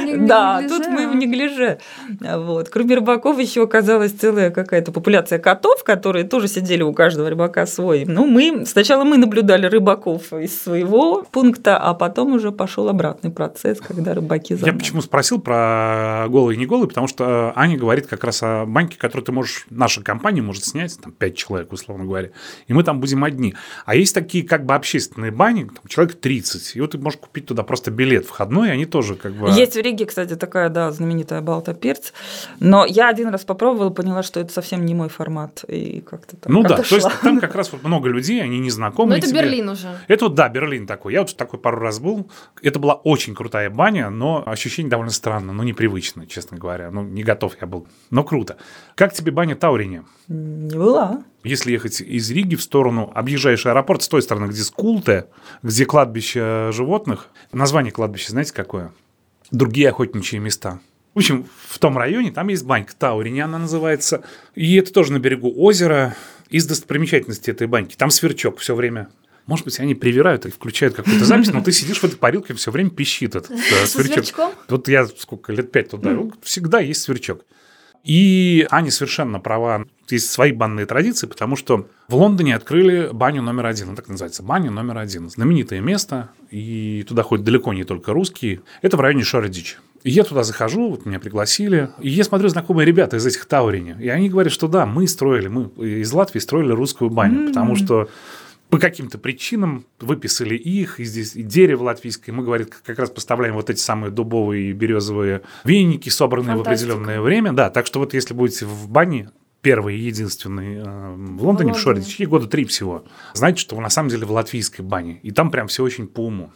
Да, 0.17 0.61
тут 0.67 0.87
мы 0.87 1.07
в 1.07 1.15
неглиже. 1.15 1.79
Вот. 2.19 2.69
Кроме 2.69 2.95
рыбаков 2.95 3.39
еще 3.39 3.63
оказалась 3.63 4.11
целая 4.11 4.51
какая-то 4.51 4.91
популяция 4.91 5.39
котов, 5.39 5.83
которые 5.83 6.25
тоже 6.25 6.47
сидели 6.47 6.83
у 6.83 6.93
каждого 6.93 7.29
рыбака 7.29 7.65
свой. 7.65 8.05
Ну, 8.05 8.25
мы 8.25 8.65
сначала 8.65 9.03
мы 9.03 9.17
наблюдали 9.17 9.65
рыбаков 9.65 10.33
из 10.33 10.61
своего 10.61 11.23
пункта, 11.31 11.77
а 11.77 11.93
потом 11.93 12.33
уже 12.33 12.51
пошел 12.51 12.89
обратный 12.89 13.31
процесс, 13.31 13.79
когда 13.79 14.13
рыбаки 14.13 14.55
за 14.55 14.65
Я 14.65 14.73
почему 14.73 15.01
спросил 15.01 15.39
про 15.39 16.25
голый 16.29 16.55
и 16.55 16.59
не 16.59 16.65
голый, 16.65 16.87
потому 16.87 17.07
что 17.07 17.53
Аня 17.55 17.77
говорит 17.77 18.07
как 18.07 18.23
раз 18.23 18.43
о 18.43 18.65
банке, 18.65 18.97
которую 18.97 19.25
ты 19.25 19.31
можешь, 19.31 19.65
наша 19.69 20.01
компания 20.01 20.41
может 20.41 20.65
снять, 20.65 20.99
там 20.99 21.11
5 21.11 21.35
человек, 21.35 21.71
условно 21.71 22.05
говоря, 22.05 22.29
и 22.67 22.73
мы 22.73 22.83
там 22.83 22.99
будем 22.99 23.23
одни. 23.23 23.55
А 23.85 23.95
есть 23.95 24.13
такие 24.13 24.45
как 24.45 24.65
бы 24.65 24.75
общественные 24.75 25.31
бани, 25.31 25.63
там 25.63 25.83
человек 25.87 26.15
30, 26.15 26.75
и 26.75 26.81
вот 26.81 26.91
ты 26.91 26.97
можешь 26.97 27.19
купить 27.19 27.45
туда 27.45 27.63
просто 27.63 27.91
билет 27.91 28.25
входной, 28.25 28.69
и 28.69 28.71
они 28.71 28.85
тоже 28.85 29.15
как 29.15 29.33
бы... 29.33 29.49
Есть 29.49 29.75
в 29.75 29.79
Риге, 29.79 30.00
кстати, 30.05 30.35
такая, 30.35 30.69
да, 30.69 30.91
знаменитая 30.91 31.41
Балта 31.41 31.73
Перц, 31.73 32.11
но 32.59 32.85
я 32.85 33.09
один 33.09 33.29
раз 33.29 33.43
попробовала, 33.43 33.89
поняла, 33.89 34.23
что 34.23 34.39
это 34.39 34.51
совсем 34.51 34.85
не 34.85 34.93
мой 34.93 35.09
формат, 35.09 35.63
и 35.67 36.01
как-то 36.01 36.35
там 36.37 36.53
Ну 36.53 36.63
да, 36.63 36.77
то 36.77 36.95
есть 36.95 37.07
там 37.21 37.39
как 37.39 37.55
раз 37.55 37.71
вот 37.71 37.83
много 37.83 38.09
людей, 38.09 38.41
они 38.41 38.59
не 38.59 38.69
знакомы. 38.69 39.11
Ну 39.11 39.15
это 39.17 39.27
тебе. 39.27 39.41
Берлин 39.41 39.69
уже. 39.69 39.87
Это 40.07 40.25
вот, 40.25 40.35
да, 40.35 40.49
Берлин 40.49 40.87
такой. 40.87 41.13
Я 41.13 41.21
вот 41.21 41.35
такой 41.35 41.59
пару 41.59 41.79
раз 41.79 41.99
был. 41.99 42.29
Это 42.61 42.79
была 42.79 42.93
очень 42.95 43.35
крутая 43.35 43.69
баня, 43.69 44.09
но 44.09 44.43
ощущение 44.45 44.89
довольно 44.89 45.11
странно, 45.11 45.53
ну 45.53 45.63
непривычно, 45.63 46.27
честно 46.27 46.57
говоря. 46.57 46.91
Ну 46.91 47.03
не 47.03 47.23
готов 47.23 47.55
я 47.61 47.67
был, 47.67 47.87
но 48.09 48.23
круто. 48.23 48.57
Как 48.95 49.13
тебе 49.13 49.31
баня 49.31 49.55
Таурине? 49.55 50.03
Не 50.27 50.75
была. 50.75 51.23
Если 51.43 51.71
ехать 51.71 52.01
из 52.01 52.29
Риги 52.29 52.55
в 52.55 52.61
сторону, 52.61 53.11
объезжаешь 53.15 53.65
аэропорт 53.65 54.03
с 54.03 54.07
той 54.07 54.21
стороны, 54.21 54.47
где 54.47 54.61
Скулте, 54.61 55.27
где 55.63 55.85
кладбище 55.85 56.71
животных. 56.71 57.29
Название 57.51 57.91
кладбища 57.91 58.31
знаете 58.31 58.53
какое? 58.53 58.91
Другие 59.51 59.89
охотничьи 59.89 60.39
места. 60.39 60.79
В 61.13 61.17
общем, 61.17 61.45
в 61.67 61.77
том 61.79 61.97
районе 61.97 62.31
там 62.31 62.47
есть 62.47 62.65
банька 62.65 62.93
Таурине, 62.97 63.43
она 63.43 63.59
называется. 63.59 64.23
И 64.55 64.75
это 64.75 64.93
тоже 64.93 65.11
на 65.11 65.19
берегу 65.19 65.53
озера. 65.55 66.15
Из 66.49 66.65
достопримечательностей 66.65 67.53
этой 67.53 67.67
баньки. 67.67 67.95
Там 67.95 68.09
сверчок 68.09 68.59
все 68.59 68.75
время 68.75 69.07
может 69.47 69.65
быть, 69.65 69.79
они 69.79 69.95
привирают 69.95 70.45
и 70.45 70.51
включают 70.51 70.95
какую-то 70.95 71.25
запись, 71.25 71.51
но 71.51 71.61
ты 71.61 71.71
сидишь 71.71 71.99
в 71.99 72.03
этой 72.03 72.15
парилке, 72.15 72.53
все 72.53 72.71
время 72.71 72.89
пищит 72.89 73.35
этот 73.35 73.51
э, 73.51 73.85
сверчок. 73.85 74.51
Вот 74.69 74.87
я 74.87 75.07
сколько 75.07 75.51
лет 75.51 75.71
пять 75.71 75.89
туда, 75.89 76.15
всегда 76.41 76.79
есть 76.79 77.01
сверчок. 77.01 77.43
И 78.03 78.65
Аня 78.69 78.91
совершенно 78.91 79.39
права. 79.39 79.85
Есть 80.11 80.31
свои 80.31 80.51
банные 80.51 80.85
традиции, 80.85 81.27
потому 81.27 81.55
что 81.55 81.87
в 82.07 82.15
Лондоне 82.15 82.55
открыли 82.55 83.09
баню 83.11 83.41
номер 83.41 83.67
один. 83.67 83.87
Она 83.87 83.95
так 83.95 84.07
называется. 84.07 84.43
Баня 84.43 84.71
номер 84.71 84.97
один. 84.97 85.29
Знаменитое 85.29 85.81
место. 85.81 86.29
И 86.49 87.05
туда 87.07 87.23
ходят 87.23 87.45
далеко 87.45 87.73
не 87.73 87.83
только 87.83 88.13
русские. 88.13 88.61
Это 88.81 88.97
в 88.97 89.01
районе 89.01 89.23
Шородичи. 89.23 89.77
И 90.03 90.09
я 90.09 90.23
туда 90.23 90.43
захожу, 90.43 90.89
вот 90.89 91.05
меня 91.05 91.19
пригласили, 91.19 91.89
и 91.99 92.09
я 92.09 92.23
смотрю 92.23 92.49
знакомые 92.49 92.87
ребята 92.87 93.17
из 93.17 93.25
этих 93.27 93.45
Таурини, 93.45 93.95
и 93.99 94.09
они 94.09 94.29
говорят, 94.29 94.51
что 94.51 94.67
да, 94.67 94.87
мы 94.87 95.07
строили, 95.07 95.47
мы 95.47 95.65
из 95.77 96.11
Латвии 96.11 96.39
строили 96.39 96.71
русскую 96.71 97.11
баню, 97.11 97.41
mm-hmm. 97.41 97.47
потому 97.49 97.75
что 97.75 98.09
по 98.71 98.79
каким-то 98.79 99.17
причинам 99.17 99.85
выписали 99.99 100.55
их, 100.55 101.01
и 101.01 101.03
здесь 101.03 101.35
и 101.35 101.43
дерево 101.43 101.83
латвийское. 101.83 102.33
Мы, 102.33 102.41
говорит, 102.41 102.73
как 102.85 102.97
раз 102.99 103.09
поставляем 103.09 103.53
вот 103.55 103.69
эти 103.69 103.79
самые 103.79 104.11
дубовые 104.11 104.69
и 104.69 104.73
березовые 104.73 105.41
веники, 105.65 106.07
собранные 106.07 106.55
Фантастика. 106.55 106.87
в 106.87 106.93
определенное 106.93 107.21
время. 107.21 107.51
Да, 107.51 107.69
так 107.69 107.85
что 107.85 107.99
вот 107.99 108.13
если 108.13 108.33
будете 108.33 108.65
в 108.65 108.89
бане, 108.89 109.29
первый 109.61 109.97
и 109.97 109.99
единственный 109.99 110.77
э, 110.77 111.15
в 111.15 111.43
Лондоне, 111.43 111.73
в, 111.73 111.77
в 111.77 111.79
Шордиче, 111.79 112.25
года 112.25 112.47
три 112.47 112.65
всего, 112.65 113.05
знаете, 113.33 113.59
что 113.59 113.79
на 113.79 113.89
самом 113.89 114.09
деле 114.09 114.25
в 114.25 114.31
латвийской 114.31 114.81
бане. 114.81 115.19
И 115.23 115.31
там 115.31 115.51
прям 115.51 115.67
все 115.67 115.83
очень 115.83 116.07
по 116.07 116.25
уму. 116.25 116.51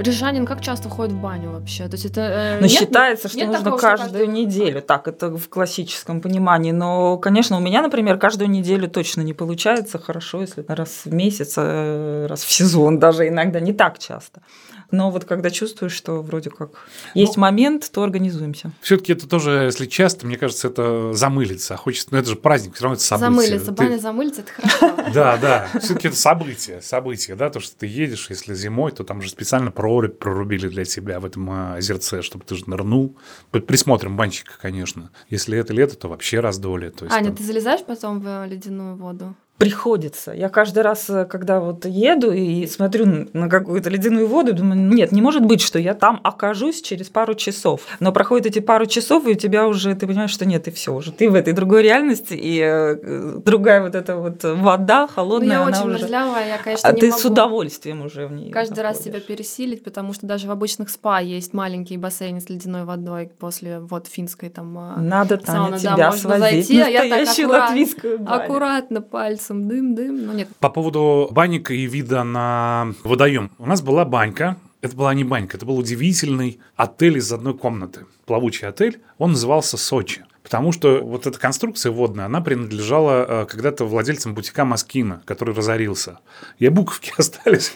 Рижанин 0.00 0.46
как 0.46 0.60
часто 0.60 0.88
ходит 0.88 1.12
в 1.12 1.20
баню 1.20 1.50
вообще? 1.50 1.86
То 1.88 1.94
есть 1.94 2.06
это, 2.06 2.20
э, 2.20 2.56
ну, 2.60 2.66
нет, 2.66 2.70
считается, 2.70 3.28
что 3.28 3.38
нет 3.38 3.48
нужно 3.48 3.64
такого, 3.64 3.80
каждую 3.80 4.24
что 4.24 4.32
неделю. 4.32 4.82
Так, 4.82 5.08
это 5.08 5.30
в 5.30 5.48
классическом 5.48 6.20
понимании. 6.20 6.72
Но, 6.72 7.18
конечно, 7.18 7.56
у 7.56 7.60
меня, 7.60 7.82
например, 7.82 8.18
каждую 8.18 8.50
неделю 8.50 8.88
точно 8.88 9.22
не 9.22 9.32
получается 9.32 9.98
хорошо, 9.98 10.40
если 10.40 10.64
раз 10.68 11.02
в 11.04 11.12
месяц, 11.14 11.54
э, 11.56 12.26
раз 12.28 12.44
в 12.44 12.52
сезон 12.52 12.98
даже 12.98 13.28
иногда, 13.28 13.60
не 13.60 13.72
так 13.72 13.98
часто. 13.98 14.42
Но 14.90 15.10
вот 15.10 15.24
когда 15.24 15.50
чувствуешь, 15.50 15.92
что 15.92 16.22
вроде 16.22 16.50
как 16.50 16.70
есть 17.14 17.36
ну, 17.36 17.42
момент, 17.42 17.90
то 17.90 18.02
организуемся. 18.02 18.70
Все-таки 18.80 19.12
это 19.12 19.28
тоже, 19.28 19.64
если 19.64 19.86
часто, 19.86 20.26
мне 20.26 20.36
кажется, 20.36 20.68
это 20.68 21.12
замылиться. 21.12 21.74
А 21.74 21.76
хочется, 21.76 22.08
ну 22.12 22.18
это 22.18 22.30
же 22.30 22.36
праздник, 22.36 22.74
все 22.74 22.84
равно 22.84 22.94
это 22.94 23.02
событие. 23.02 23.30
Замылиться, 23.30 23.72
баня 23.72 23.96
ты... 23.96 23.98
замылиться, 24.00 24.40
это 24.42 24.52
хорошо. 24.52 24.94
Да, 25.14 25.36
да. 25.36 25.68
Все-таки 25.80 26.08
это 26.08 26.16
событие, 26.16 26.80
событие, 26.80 27.36
да, 27.36 27.50
то, 27.50 27.60
что 27.60 27.76
ты 27.76 27.86
едешь, 27.86 28.26
если 28.30 28.54
зимой, 28.54 28.92
то 28.92 29.04
там 29.04 29.20
же 29.20 29.28
специально 29.28 29.70
прорубь 29.84 30.18
прорубили 30.18 30.68
для 30.68 30.84
тебя 30.84 31.20
в 31.20 31.26
этом 31.26 31.74
озерце, 31.74 32.22
чтобы 32.22 32.44
ты 32.44 32.54
же 32.54 32.64
нырнул. 32.66 33.18
Под 33.50 33.66
присмотром 33.66 34.16
банщика, 34.16 34.52
конечно. 34.58 35.10
Если 35.28 35.58
это 35.58 35.74
лето, 35.74 35.94
то 35.96 36.08
вообще 36.08 36.40
раздолье. 36.40 36.90
Аня, 37.10 37.32
ты 37.32 37.42
залезаешь 37.44 37.84
потом 37.84 38.20
в 38.20 38.46
ледяную 38.46 38.96
воду? 38.96 39.36
Приходится. 39.58 40.32
Я 40.32 40.48
каждый 40.48 40.82
раз, 40.82 41.08
э, 41.08 41.24
когда 41.26 41.60
вот 41.60 41.86
еду 41.86 42.32
и 42.32 42.66
смотрю 42.66 43.28
на 43.32 43.48
какую-то 43.48 43.88
ледяную 43.88 44.26
воду, 44.26 44.52
думаю, 44.52 44.80
нет, 44.80 45.12
не 45.12 45.22
может 45.22 45.44
быть, 45.44 45.60
что 45.60 45.78
я 45.78 45.94
там 45.94 46.20
окажусь 46.24 46.82
через 46.82 47.08
пару 47.08 47.34
часов. 47.34 47.82
Но 48.00 48.12
проходят 48.12 48.46
эти 48.46 48.58
пару 48.58 48.86
часов, 48.86 49.26
и 49.26 49.30
у 49.30 49.34
тебя 49.34 49.68
уже, 49.68 49.94
ты 49.94 50.06
понимаешь, 50.08 50.30
что 50.32 50.44
нет, 50.44 50.66
и 50.66 50.72
все 50.72 50.92
уже. 50.92 51.12
Ты 51.12 51.30
в 51.30 51.34
этой 51.36 51.52
другой 51.52 51.82
реальности, 51.82 52.34
и 52.34 52.60
э, 52.60 53.38
другая 53.44 53.80
вот 53.82 53.94
эта 53.94 54.16
вот 54.16 54.42
вода 54.42 55.06
холодная, 55.06 55.58
ну, 55.60 55.70
я 55.70 55.76
очень 55.78 55.88
уже... 55.88 55.98
мерзлявая, 56.00 56.48
я, 56.48 56.58
конечно, 56.58 56.88
А 56.88 56.92
не 56.92 57.00
ты 57.00 57.06
могу 57.10 57.20
с 57.20 57.24
удовольствием 57.24 58.04
уже 58.04 58.26
в 58.26 58.32
ней 58.32 58.50
каждый 58.50 58.80
раз 58.80 58.96
находишь. 58.98 59.22
себя 59.22 59.36
пересилить, 59.36 59.84
потому 59.84 60.12
что 60.14 60.26
даже 60.26 60.48
в 60.48 60.50
обычных 60.50 60.90
спа 60.90 61.20
есть 61.20 61.54
маленькие 61.54 61.98
бассейны 61.98 62.40
с 62.40 62.48
ледяной 62.48 62.84
водой 62.84 63.30
после 63.38 63.78
вот 63.78 64.08
финской 64.08 64.48
там 64.50 64.76
а, 64.76 64.96
Надо, 65.00 65.36
Таня, 65.38 65.58
сауна, 65.58 65.70
да, 65.70 65.78
тебя 65.78 66.10
можно 66.10 66.18
свозить 66.18 66.66
зайти, 66.66 66.80
а 66.80 66.88
я 66.88 67.00
так 67.08 67.28
аккурат- 67.28 67.46
латвийскую 67.48 68.18
баню. 68.18 68.42
аккуратно 68.42 69.00
пальцем 69.00 69.43
дым-дым, 69.52 70.26
но 70.26 70.32
нет. 70.32 70.48
По 70.60 70.70
поводу 70.70 71.28
банника 71.30 71.74
и 71.74 71.86
вида 71.86 72.24
на 72.24 72.94
водоем. 73.04 73.50
У 73.58 73.66
нас 73.66 73.82
была 73.82 74.04
банька. 74.04 74.56
Это 74.80 74.94
была 74.94 75.14
не 75.14 75.24
банька, 75.24 75.56
это 75.56 75.64
был 75.64 75.78
удивительный 75.78 76.60
отель 76.76 77.16
из 77.16 77.32
одной 77.32 77.56
комнаты. 77.56 78.04
Плавучий 78.26 78.68
отель. 78.68 79.00
Он 79.16 79.30
назывался 79.30 79.78
«Сочи». 79.78 80.24
Потому 80.44 80.72
что 80.72 81.00
вот 81.02 81.26
эта 81.26 81.38
конструкция 81.38 81.90
водная, 81.90 82.26
она 82.26 82.42
принадлежала 82.42 83.24
э, 83.26 83.46
когда-то 83.46 83.86
владельцам 83.86 84.34
бутика 84.34 84.66
Маскина, 84.66 85.22
который 85.24 85.54
разорился. 85.54 86.18
И 86.58 86.68
буковки 86.68 87.14
остались. 87.18 87.72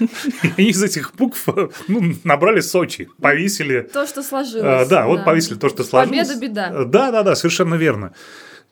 И 0.59 0.69
из 0.69 0.83
этих 0.83 1.15
букв 1.15 1.49
э, 1.49 1.69
ну, 1.89 2.13
набрали 2.25 2.61
Сочи, 2.61 3.09
повесили. 3.23 3.89
То, 3.91 4.07
что 4.07 4.21
Э, 4.21 4.23
сложилось. 4.23 4.89
Да, 4.89 5.07
вот 5.07 5.25
повесили 5.25 5.57
то, 5.57 5.71
что 5.71 5.83
сложилось. 5.83 6.29
Победа, 6.29 6.41
беда. 6.41 6.85
Да, 6.85 7.11
да, 7.11 7.23
да, 7.23 7.35
совершенно 7.37 7.77
верно. 7.77 8.13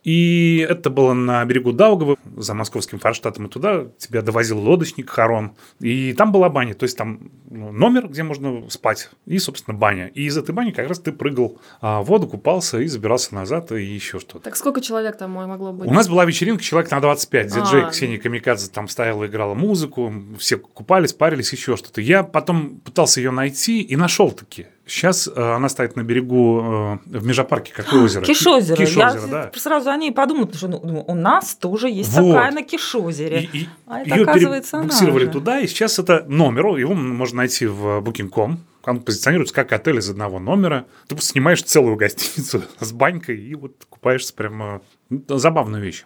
И 0.06 0.64
это 0.70 0.88
было 0.88 1.14
на 1.14 1.44
берегу 1.44 1.72
Даугавы, 1.72 2.16
за 2.36 2.54
московским 2.54 3.00
форштатом, 3.00 3.46
и 3.46 3.48
туда 3.48 3.86
тебя 3.98 4.22
довозил 4.22 4.60
лодочник 4.60 5.10
Харон. 5.10 5.56
И 5.80 6.12
там 6.12 6.30
была 6.30 6.48
баня, 6.48 6.74
то 6.74 6.84
есть 6.84 6.96
там 6.96 7.32
ну, 7.50 7.72
номер, 7.72 8.06
где 8.06 8.22
можно 8.22 8.70
спать, 8.70 9.10
и, 9.24 9.36
собственно, 9.40 9.76
баня. 9.76 10.06
И 10.14 10.22
из 10.26 10.38
этой 10.38 10.54
бани 10.54 10.70
как 10.70 10.88
раз 10.88 11.00
ты 11.00 11.10
прыгал 11.10 11.58
а, 11.80 12.02
в 12.02 12.06
воду, 12.06 12.28
купался 12.28 12.78
и 12.78 12.86
забирался 12.86 13.34
назад, 13.34 13.72
и 13.72 13.82
еще 13.82 14.20
что-то. 14.20 14.44
Так 14.44 14.54
сколько 14.54 14.80
человек 14.80 15.18
там 15.18 15.32
могло 15.32 15.72
быть? 15.72 15.90
У 15.90 15.92
нас 15.92 16.08
была 16.08 16.24
вечеринка 16.24 16.62
человек 16.62 16.88
на 16.92 17.00
25. 17.00 17.46
Диджей 17.48 17.82
А. 17.86 17.90
Ксения 17.90 18.18
Камикадзе 18.18 18.70
там 18.70 18.86
стояла, 18.86 19.26
играла 19.26 19.54
музыку, 19.54 20.12
все 20.38 20.56
купались, 20.56 21.14
парились, 21.14 21.50
еще 21.50 21.76
что-то. 21.76 22.00
Я 22.00 22.22
потом 22.22 22.78
пытался 22.78 23.18
ее 23.18 23.32
найти 23.32 23.82
и 23.82 23.96
нашел 23.96 24.30
таки. 24.30 24.66
Сейчас 24.86 25.28
э, 25.28 25.32
она 25.40 25.68
стоит 25.68 25.96
на 25.96 26.04
берегу 26.04 26.60
э, 26.62 27.18
в 27.18 27.26
Межапарке. 27.26 27.72
Какое 27.74 28.04
озеро? 28.04 28.24
Киш-озеро. 28.24 28.76
Киш-озеро, 28.76 29.20
я 29.20 29.26
да. 29.26 29.50
сразу 29.56 29.90
о 29.90 29.96
ней 29.96 30.12
подумала, 30.12 30.46
потому 30.46 30.58
что 30.58 30.86
ну, 30.86 31.04
у 31.06 31.14
нас 31.14 31.56
тоже 31.56 31.88
есть 31.88 32.12
Вот. 32.16 32.32
такая 32.32 32.52
на 32.52 32.62
Киш-озере. 32.62 33.48
И, 33.52 33.58
и 33.62 33.68
А 33.86 34.00
это, 34.00 34.14
ее 34.14 34.22
оказывается, 34.22 34.76
она 34.76 34.84
перебуксировали 34.86 35.24
же. 35.24 35.30
туда, 35.32 35.58
и 35.60 35.66
сейчас 35.66 35.98
это 35.98 36.24
номер, 36.28 36.76
его 36.76 36.94
можно 36.94 37.38
найти 37.38 37.66
в 37.66 38.00
Booking.com. 38.00 38.60
Он 38.84 39.00
позиционируется 39.00 39.52
как 39.52 39.72
отель 39.72 39.98
из 39.98 40.08
одного 40.08 40.38
номера. 40.38 40.86
Ты 41.08 41.16
просто 41.16 41.32
снимаешь 41.32 41.62
целую 41.64 41.96
гостиницу 41.96 42.62
с 42.78 42.92
банькой 42.92 43.40
и 43.40 43.56
вот 43.56 43.84
купаешься 43.90 44.32
прямо... 44.34 44.82
Ну, 45.10 45.20
Забавная 45.28 45.80
вещь. 45.80 46.04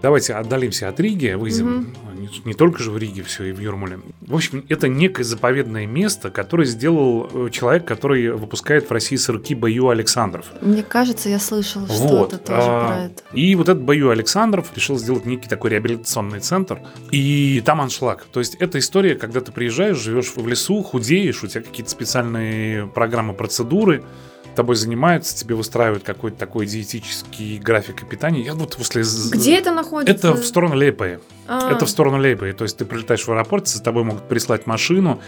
Давайте 0.00 0.32
отдалимся 0.34 0.88
от 0.88 0.98
Риги, 0.98 1.34
выйдем 1.34 1.94
не, 2.24 2.42
не 2.44 2.54
только 2.54 2.82
же 2.82 2.90
в 2.90 2.98
Риге 2.98 3.22
все 3.22 3.44
и 3.44 3.52
в 3.52 3.60
Юрмале. 3.60 4.00
В 4.20 4.34
общем, 4.34 4.64
это 4.68 4.88
некое 4.88 5.24
заповедное 5.24 5.86
место, 5.86 6.30
которое 6.30 6.64
сделал 6.64 7.28
э, 7.32 7.50
человек, 7.50 7.84
который 7.84 8.30
выпускает 8.32 8.88
в 8.88 8.92
России 8.92 9.16
сырки 9.16 9.54
Баю 9.54 9.88
Александров. 9.88 10.46
Мне 10.60 10.82
кажется, 10.82 11.28
я 11.28 11.38
слышала 11.38 11.86
Вот. 11.86 12.28
что-то 12.28 12.38
тоже 12.38 12.60
а, 12.62 12.86
про 12.86 13.04
это. 13.04 13.22
И 13.32 13.54
вот 13.54 13.68
этот 13.68 13.82
Бою 13.82 14.10
Александров 14.10 14.70
решил 14.74 14.98
сделать 14.98 15.26
некий 15.26 15.48
такой 15.48 15.70
реабилитационный 15.70 16.40
центр. 16.40 16.80
И 17.10 17.62
там 17.64 17.80
аншлаг. 17.80 18.26
То 18.32 18.40
есть 18.40 18.54
это 18.56 18.78
история, 18.78 19.14
когда 19.14 19.40
ты 19.40 19.52
приезжаешь, 19.52 19.98
живешь 19.98 20.32
в 20.34 20.46
лесу, 20.46 20.82
худеешь, 20.82 21.42
у 21.42 21.46
тебя 21.46 21.62
какие-то 21.62 21.90
специальные 21.90 22.86
программы, 22.86 23.34
процедуры, 23.34 24.02
тобой 24.54 24.76
занимаются, 24.76 25.36
тебе 25.36 25.54
выстраивают 25.54 26.04
какой-то 26.04 26.38
такой 26.38 26.66
диетический 26.66 27.58
график 27.58 28.08
питания. 28.08 28.42
Я 28.42 28.54
вот 28.54 28.76
после... 28.76 29.02
Где 29.32 29.58
это 29.58 29.72
находится? 29.72 30.12
Это 30.28 30.32
в 30.34 30.44
сторону 30.44 30.76
Лейпы. 30.76 31.20
А. 31.46 31.70
Это 31.72 31.84
в 31.84 31.90
сторону 31.90 32.18
Лейпы. 32.18 32.52
То 32.52 32.64
есть 32.64 32.76
ты 32.76 32.84
прилетаешь 32.84 33.26
в 33.26 33.30
аэропорт, 33.30 33.68
за 33.68 33.82
тобой 33.82 34.04
могут 34.04 34.28
прислать 34.28 34.66
машину. 34.66 35.20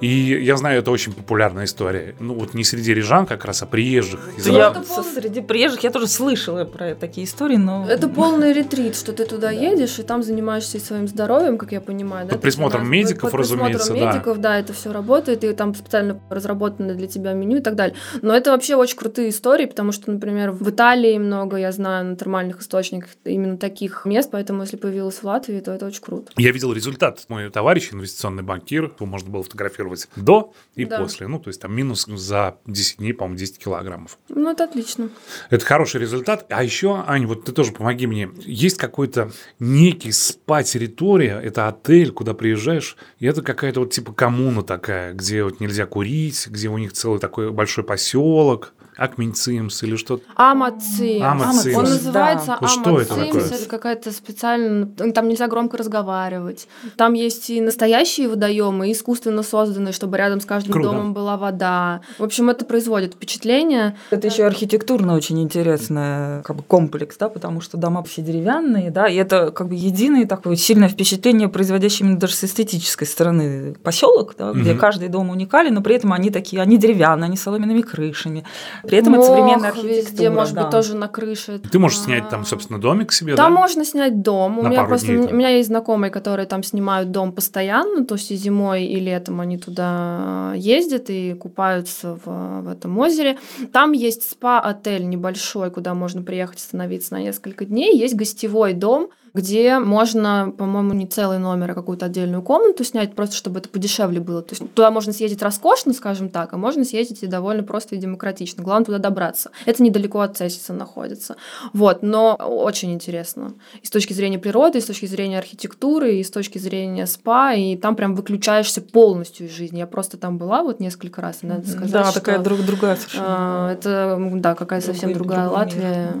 И 0.00 0.06
я 0.08 0.56
знаю, 0.56 0.78
это 0.78 0.92
очень 0.92 1.12
популярная 1.12 1.64
история. 1.64 2.14
Ну, 2.20 2.34
вот 2.34 2.54
не 2.54 2.62
среди 2.62 2.94
рижан 2.94 3.26
как 3.26 3.44
раз, 3.44 3.62
а 3.62 3.66
приезжих. 3.66 4.20
из 4.36 4.46
Я 4.46 4.72
со- 4.84 5.02
среди 5.02 5.40
приезжих 5.40 5.82
я 5.82 5.90
тоже 5.90 6.06
слышала 6.06 6.64
про 6.64 6.94
такие 6.94 7.26
истории, 7.26 7.56
но 7.56 7.84
Это 7.88 8.08
полный 8.08 8.52
ретрит, 8.52 8.94
что 8.94 9.12
ты 9.12 9.24
туда 9.24 9.50
едешь 9.50 9.98
и 9.98 10.02
там 10.04 10.22
занимаешься 10.22 10.76
и 10.76 10.80
своим 10.80 11.08
здоровьем, 11.08 11.58
как 11.58 11.72
я 11.72 11.80
понимаю. 11.80 12.26
да? 12.28 12.34
Под 12.36 12.44
есть 12.44 12.56
присмотром 12.56 12.82
она- 12.82 12.90
медиков, 12.90 13.30
под 13.32 13.40
присмотром 13.40 13.72
разумеется, 13.74 13.94
да. 13.94 14.12
медиков, 14.12 14.40
да. 14.40 14.58
это 14.60 14.72
все 14.72 14.92
работает, 14.92 15.42
и 15.42 15.52
там 15.52 15.74
специально 15.74 16.20
разработано 16.30 16.94
для 16.94 17.08
тебя 17.08 17.32
меню 17.32 17.56
и 17.58 17.60
так 17.60 17.74
далее. 17.74 17.96
Но 18.22 18.34
это 18.36 18.52
вообще 18.52 18.67
очень 18.76 18.96
крутые 18.96 19.30
истории, 19.30 19.66
потому 19.66 19.92
что, 19.92 20.10
например, 20.10 20.50
в 20.50 20.68
Италии 20.70 21.18
много, 21.18 21.56
я 21.56 21.72
знаю, 21.72 22.04
на 22.06 22.16
термальных 22.16 22.60
источниках 22.60 23.10
именно 23.24 23.56
таких 23.56 24.04
мест, 24.04 24.30
поэтому 24.30 24.62
если 24.62 24.76
появилась 24.76 25.16
в 25.16 25.24
Латвии, 25.24 25.60
то 25.60 25.72
это 25.72 25.86
очень 25.86 26.02
круто. 26.02 26.32
Я 26.36 26.52
видел 26.52 26.72
результат. 26.72 27.24
Мой 27.28 27.50
товарищ, 27.50 27.92
инвестиционный 27.92 28.42
банкир, 28.42 28.84
его 28.84 29.06
можно 29.06 29.30
было 29.30 29.42
фотографировать 29.42 30.08
до 30.16 30.52
и 30.74 30.84
Да. 30.84 30.98
после. 30.98 31.26
Ну, 31.28 31.38
то 31.38 31.48
есть 31.48 31.60
там 31.60 31.74
минус 31.74 32.06
за 32.06 32.56
10 32.66 32.98
дней, 32.98 33.12
по-моему, 33.12 33.38
10 33.38 33.58
килограммов. 33.58 34.18
Ну, 34.28 34.50
это 34.50 34.64
отлично. 34.64 35.10
Это 35.50 35.64
хороший 35.64 36.00
результат. 36.00 36.46
А 36.50 36.64
еще, 36.64 37.04
Аня, 37.06 37.26
вот 37.26 37.44
ты 37.44 37.52
тоже 37.52 37.72
помоги 37.72 38.06
мне. 38.06 38.30
Есть 38.44 38.76
какой-то 38.78 39.30
некий 39.58 40.12
спа-территория, 40.12 41.40
это 41.42 41.68
отель, 41.68 42.10
куда 42.10 42.34
приезжаешь, 42.34 42.96
и 43.18 43.26
это 43.26 43.42
какая-то 43.42 43.80
вот 43.80 43.92
типа 43.92 44.12
коммуна 44.12 44.62
такая, 44.62 45.12
где 45.12 45.44
вот 45.44 45.60
нельзя 45.60 45.86
курить, 45.86 46.46
где 46.48 46.68
у 46.68 46.78
них 46.78 46.92
целый 46.92 47.20
такой 47.20 47.50
большой 47.52 47.84
поселок, 47.84 48.57
Акменцимс 48.98 49.82
или 49.84 49.96
что-то. 49.96 50.24
Амацимс. 50.34 51.22
Амацимс. 51.22 51.76
Он 51.76 51.84
Да. 51.84 51.90
называется 51.90 52.58
Вот 52.60 52.70
что 52.70 53.00
это 53.00 53.14
Амацимс. 53.14 53.42
такое? 53.44 53.58
Это 53.58 53.68
какая-то 53.68 54.12
специальная... 54.12 54.86
Там 55.12 55.28
нельзя 55.28 55.46
громко 55.46 55.76
разговаривать. 55.76 56.66
Там 56.96 57.14
есть 57.14 57.48
и 57.50 57.60
настоящие 57.60 58.28
водоемы, 58.28 58.88
и 58.88 58.92
искусственно 58.92 59.42
созданные, 59.42 59.92
чтобы 59.92 60.18
рядом 60.18 60.40
с 60.40 60.44
каждым 60.44 60.72
Круто. 60.72 60.88
домом 60.90 61.14
была 61.14 61.36
вода. 61.36 62.00
В 62.18 62.24
общем, 62.24 62.50
это 62.50 62.64
производит 62.64 63.14
впечатление. 63.14 63.96
это 64.10 64.26
еще 64.26 64.44
архитектурно 64.44 65.14
очень 65.14 65.40
интересный 65.42 66.42
как 66.42 66.56
бы, 66.56 66.62
комплекс, 66.62 67.16
да, 67.18 67.28
потому 67.28 67.60
что 67.60 67.76
дома 67.76 68.02
все 68.02 68.22
деревянные, 68.22 68.90
да, 68.90 69.06
и 69.06 69.14
это 69.16 69.50
как 69.52 69.68
бы 69.68 69.74
единое 69.74 70.26
такое 70.26 70.56
сильное 70.56 70.88
впечатление, 70.88 71.48
производящее 71.48 72.06
именно 72.06 72.18
даже 72.18 72.34
с 72.34 72.44
эстетической 72.44 73.06
стороны 73.06 73.74
поселок, 73.82 74.34
да, 74.38 74.52
где 74.52 74.70
Мгм. 74.72 74.78
каждый 74.80 75.08
дом 75.08 75.30
уникален, 75.30 75.74
но 75.74 75.82
при 75.82 75.94
этом 75.96 76.12
они 76.12 76.30
такие, 76.30 76.60
они 76.60 76.76
деревянные, 76.78 77.26
они 77.26 77.36
с 77.36 77.42
соломенными 77.42 77.82
крышами, 77.82 78.44
при 78.88 78.98
этом 78.98 79.14
это 79.14 79.24
современная 79.24 79.56
Мох 79.56 79.78
архитектура. 79.78 80.02
везде, 80.02 80.30
может 80.30 80.54
да. 80.54 80.62
быть, 80.62 80.70
тоже 80.70 80.96
на 80.96 81.08
крыше. 81.08 81.58
Ты 81.58 81.78
можешь 81.78 82.00
снять 82.00 82.24
А, 82.26 82.30
там, 82.30 82.44
собственно, 82.44 82.80
домик 82.80 83.12
себе, 83.12 83.34
Там 83.34 83.54
да? 83.54 83.60
можно 83.60 83.84
снять 83.84 84.22
дом. 84.22 84.58
У 84.58 84.62
На 84.62 84.68
меня 84.68 84.78
пару 84.78 84.88
просто 84.88 85.06
дней 85.08 85.18
у 85.32 85.34
меня 85.34 85.48
есть 85.50 85.68
знакомые, 85.68 86.10
которые 86.10 86.46
там 86.46 86.62
снимают 86.62 87.10
дом 87.10 87.32
постоянно, 87.32 88.04
то 88.04 88.14
есть 88.14 88.30
и 88.30 88.36
зимой, 88.36 88.84
и 88.84 88.98
летом 89.00 89.40
они 89.40 89.58
туда 89.58 90.52
ездят 90.56 91.10
и 91.10 91.34
купаются 91.34 92.18
в, 92.24 92.62
в 92.62 92.68
этом 92.68 92.98
озере. 92.98 93.38
Там 93.72 93.92
есть 93.92 94.28
спа-отель 94.30 95.08
небольшой, 95.08 95.70
куда 95.70 95.94
можно 95.94 96.22
приехать 96.22 96.58
остановиться 96.58 97.14
на 97.14 97.20
несколько 97.20 97.64
дней. 97.64 97.96
Есть 97.96 98.14
гостевой 98.14 98.72
дом, 98.72 99.08
где 99.38 99.78
можно, 99.78 100.52
по-моему, 100.58 100.94
не 100.94 101.06
целый 101.06 101.38
номер, 101.38 101.70
а 101.70 101.74
какую-то 101.74 102.06
отдельную 102.06 102.42
комнату 102.42 102.82
снять, 102.82 103.14
просто 103.14 103.36
чтобы 103.36 103.60
это 103.60 103.68
подешевле 103.68 104.18
было. 104.18 104.42
То 104.42 104.56
есть 104.56 104.74
туда 104.74 104.90
можно 104.90 105.12
съездить 105.12 105.40
роскошно, 105.42 105.92
скажем 105.92 106.28
так, 106.28 106.52
а 106.52 106.56
можно 106.56 106.84
съездить 106.84 107.22
и 107.22 107.28
довольно 107.28 107.62
просто 107.62 107.94
и 107.94 107.98
демократично. 107.98 108.64
Главное 108.64 108.86
туда 108.86 108.98
добраться. 108.98 109.50
Это 109.64 109.80
недалеко 109.82 110.20
от 110.20 110.36
Цесиса 110.36 110.72
находится. 110.72 111.36
Вот, 111.72 112.02
но 112.02 112.34
очень 112.34 112.92
интересно. 112.92 113.54
И 113.80 113.86
с 113.86 113.90
точки 113.90 114.12
зрения 114.12 114.40
природы, 114.40 114.78
и 114.78 114.80
с 114.80 114.86
точки 114.86 115.06
зрения 115.06 115.38
архитектуры, 115.38 116.16
и 116.16 116.24
с 116.24 116.30
точки 116.32 116.58
зрения 116.58 117.06
спа, 117.06 117.52
и 117.52 117.76
там 117.76 117.94
прям 117.94 118.16
выключаешься 118.16 118.80
полностью 118.80 119.46
из 119.46 119.52
жизни. 119.52 119.78
Я 119.78 119.86
просто 119.86 120.16
там 120.16 120.36
была 120.36 120.64
вот 120.64 120.80
несколько 120.80 121.22
раз, 121.22 121.38
и 121.42 121.46
надо 121.46 121.68
сказать, 121.68 121.92
да, 121.92 122.04
что, 122.06 122.14
такая 122.14 122.40
друг, 122.40 122.60
другая 122.64 122.96
совершенно. 122.96 123.26
а, 123.28 123.72
это, 123.72 124.18
да, 124.34 124.56
какая 124.56 124.80
совсем 124.80 125.12
другая 125.12 125.48
Латвия. 125.48 126.12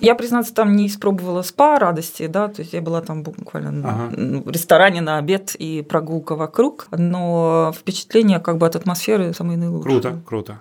Я, 0.00 0.14
признаться, 0.14 0.54
там 0.54 0.76
не 0.76 0.86
испробовала 0.86 1.42
спа 1.42 1.78
радости, 1.78 2.26
да, 2.26 2.48
то 2.48 2.62
есть 2.62 2.72
я 2.72 2.80
была 2.80 3.00
там 3.00 3.22
буквально 3.22 3.88
Ага. 3.88 4.14
в 4.44 4.50
ресторане 4.50 5.00
на 5.00 5.18
обед 5.18 5.54
и 5.58 5.82
прогулка 5.82 6.34
вокруг, 6.34 6.88
но 6.90 7.72
впечатление 7.76 8.40
как 8.40 8.58
бы 8.58 8.66
от 8.66 8.76
атмосферы 8.76 9.32
самые 9.32 9.58
наилучшие. 9.58 10.00
Круто, 10.00 10.20
круто. 10.26 10.60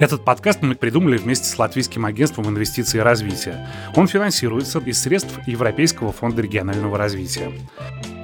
Этот 0.00 0.24
подкаст 0.24 0.62
мы 0.62 0.76
придумали 0.76 1.16
вместе 1.16 1.46
с 1.46 1.58
Латвийским 1.58 2.04
агентством 2.04 2.46
инвестиций 2.48 3.00
и 3.00 3.02
развития. 3.02 3.68
Он 3.96 4.06
финансируется 4.06 4.78
из 4.78 5.02
средств 5.02 5.40
Европейского 5.46 6.12
фонда 6.12 6.40
регионального 6.40 6.96
развития. 6.96 7.50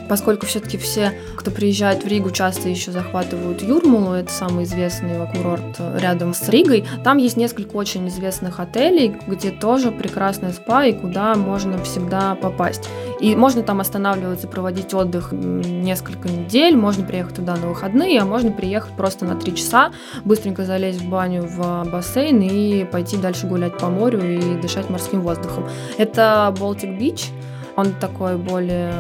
Поскольку 0.09 0.47
все-таки 0.47 0.77
все, 0.77 1.13
кто 1.37 1.51
приезжает 1.51 2.05
в 2.05 2.07
Ригу, 2.07 2.31
часто 2.31 2.69
еще 2.69 2.91
захватывают 2.91 3.63
Юрмалу, 3.63 4.13
это 4.13 4.33
самый 4.33 4.65
известный 4.65 5.27
курорт 5.33 5.81
рядом 5.97 6.35
с 6.35 6.49
Ригой. 6.49 6.85
Там 7.03 7.19
есть 7.19 7.37
несколько 7.37 7.77
очень 7.77 8.09
известных 8.09 8.61
отелей, 8.61 9.17
где 9.27 9.51
тоже 9.51 9.91
прекрасная 9.91 10.53
спа 10.53 10.85
и 10.85 10.93
куда 10.93 11.35
можно 11.35 11.83
всегда 11.83 12.35
попасть. 12.35 12.89
И 13.21 13.35
можно 13.35 13.63
там 13.63 13.81
останавливаться, 13.81 14.49
проводить 14.49 14.93
отдых 14.93 15.33
несколько 15.33 16.29
недель, 16.29 16.77
можно 16.77 17.05
приехать 17.05 17.37
туда 17.37 17.57
на 17.57 17.69
выходные, 17.69 18.21
а 18.21 18.27
можно 18.27 18.51
приехать 18.51 18.93
просто 18.97 19.25
на 19.25 19.37
три 19.37 19.55
часа, 19.55 19.93
быстренько 20.25 20.65
залезть 20.65 21.01
в 21.01 21.09
баню 21.09 21.43
в 21.43 21.85
бассейн 21.91 22.41
и 22.43 22.85
пойти 22.85 23.17
дальше 23.17 23.47
гулять 23.47 23.79
по 23.79 23.89
морю 23.89 24.23
и 24.23 24.61
дышать 24.61 24.91
морским 24.91 25.23
воздухом. 25.23 25.69
Это 25.97 26.55
Baltic 26.59 26.99
Beach, 26.99 27.31
он 27.77 27.93
такой 27.95 28.37
более 28.37 28.93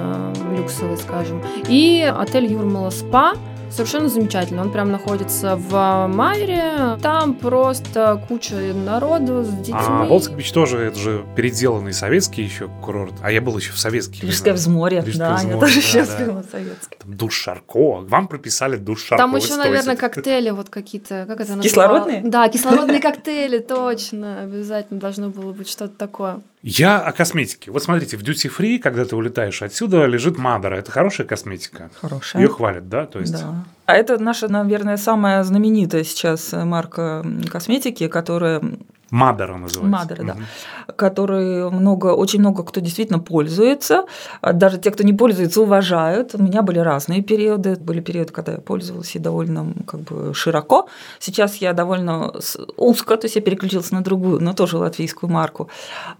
люксовый, 0.56 0.96
скажем. 0.96 1.42
И 1.68 2.02
отель 2.02 2.46
Юрмала 2.46 2.90
Спа, 2.90 3.34
совершенно 3.70 4.08
замечательно. 4.08 4.62
Он 4.62 4.70
прям 4.70 4.90
находится 4.90 5.56
в 5.56 6.06
Майре. 6.08 6.96
Там 7.02 7.34
просто 7.34 8.22
куча 8.28 8.54
народу 8.54 9.44
с 9.44 9.48
детьми. 9.48 9.74
А 9.76 10.04
Волцк 10.04 10.32
Бич 10.32 10.52
тоже, 10.52 10.78
это 10.78 10.98
же 10.98 11.24
переделанный 11.36 11.92
советский 11.92 12.42
еще 12.42 12.68
курорт. 12.82 13.14
А 13.22 13.30
я 13.30 13.40
был 13.40 13.56
еще 13.56 13.72
в 13.72 13.78
советский. 13.78 14.26
Рижское 14.26 14.54
взморье, 14.54 15.02
да, 15.16 15.40
я 15.42 15.58
тоже 15.58 15.80
сейчас 15.80 16.08
да. 16.08 16.24
был 16.24 16.44
советский. 16.50 16.96
Там 16.98 17.16
душ 17.16 17.34
Шарко. 17.34 18.00
Вам 18.02 18.28
прописали 18.28 18.76
душ 18.76 19.04
Шарко. 19.04 19.24
Там 19.24 19.36
еще, 19.36 19.56
наверное, 19.56 19.96
коктейли 19.96 20.50
вот 20.50 20.68
какие-то, 20.70 21.24
как 21.26 21.40
это 21.40 21.58
Кислородные? 21.58 22.22
Да, 22.24 22.48
кислородные 22.48 23.00
коктейли, 23.00 23.58
точно. 23.58 24.42
Обязательно 24.42 25.00
должно 25.00 25.28
было 25.28 25.52
быть 25.52 25.68
что-то 25.68 25.94
такое. 25.96 26.40
Я 26.66 26.98
о 26.98 27.12
косметике. 27.12 27.70
Вот 27.70 27.82
смотрите, 27.82 28.16
в 28.16 28.22
Duty 28.22 28.50
Free, 28.50 28.78
когда 28.78 29.04
ты 29.04 29.14
улетаешь 29.14 29.60
отсюда, 29.60 30.06
лежит 30.06 30.38
Мадара. 30.38 30.76
Это 30.76 30.90
хорошая 30.90 31.26
косметика. 31.26 31.90
Хорошая. 32.00 32.40
Ее 32.40 32.48
хвалят, 32.48 32.88
да? 32.88 33.04
То 33.04 33.20
есть... 33.20 33.32
Да. 33.32 33.66
А 33.84 33.94
это 33.94 34.16
наша, 34.16 34.48
наверное, 34.48 34.96
самая 34.96 35.44
знаменитая 35.44 36.04
сейчас 36.04 36.52
марка 36.52 37.22
косметики, 37.52 38.08
которая 38.08 38.62
Мадера 39.10 39.56
называется. 39.56 39.98
Мадера, 39.98 40.22
угу. 40.22 40.32
да. 40.86 40.92
Который 40.94 41.70
много, 41.70 42.08
очень 42.08 42.40
много 42.40 42.62
кто 42.64 42.80
действительно 42.80 43.18
пользуется. 43.18 44.06
Даже 44.42 44.78
те, 44.78 44.90
кто 44.90 45.02
не 45.02 45.12
пользуется, 45.12 45.60
уважают. 45.60 46.34
У 46.34 46.42
меня 46.42 46.62
были 46.62 46.78
разные 46.78 47.22
периоды. 47.22 47.76
Были 47.76 48.00
периоды, 48.00 48.32
когда 48.32 48.52
я 48.52 48.58
пользовалась 48.58 49.14
и 49.14 49.18
довольно 49.18 49.72
как 49.86 50.00
бы 50.00 50.34
широко. 50.34 50.88
Сейчас 51.18 51.56
я 51.56 51.72
довольно 51.72 52.32
узко, 52.76 53.16
то 53.16 53.26
есть 53.26 53.36
я 53.36 53.42
переключилась 53.42 53.90
на 53.90 54.02
другую, 54.02 54.40
но 54.42 54.52
тоже 54.52 54.78
латвийскую 54.78 55.30
марку. 55.30 55.68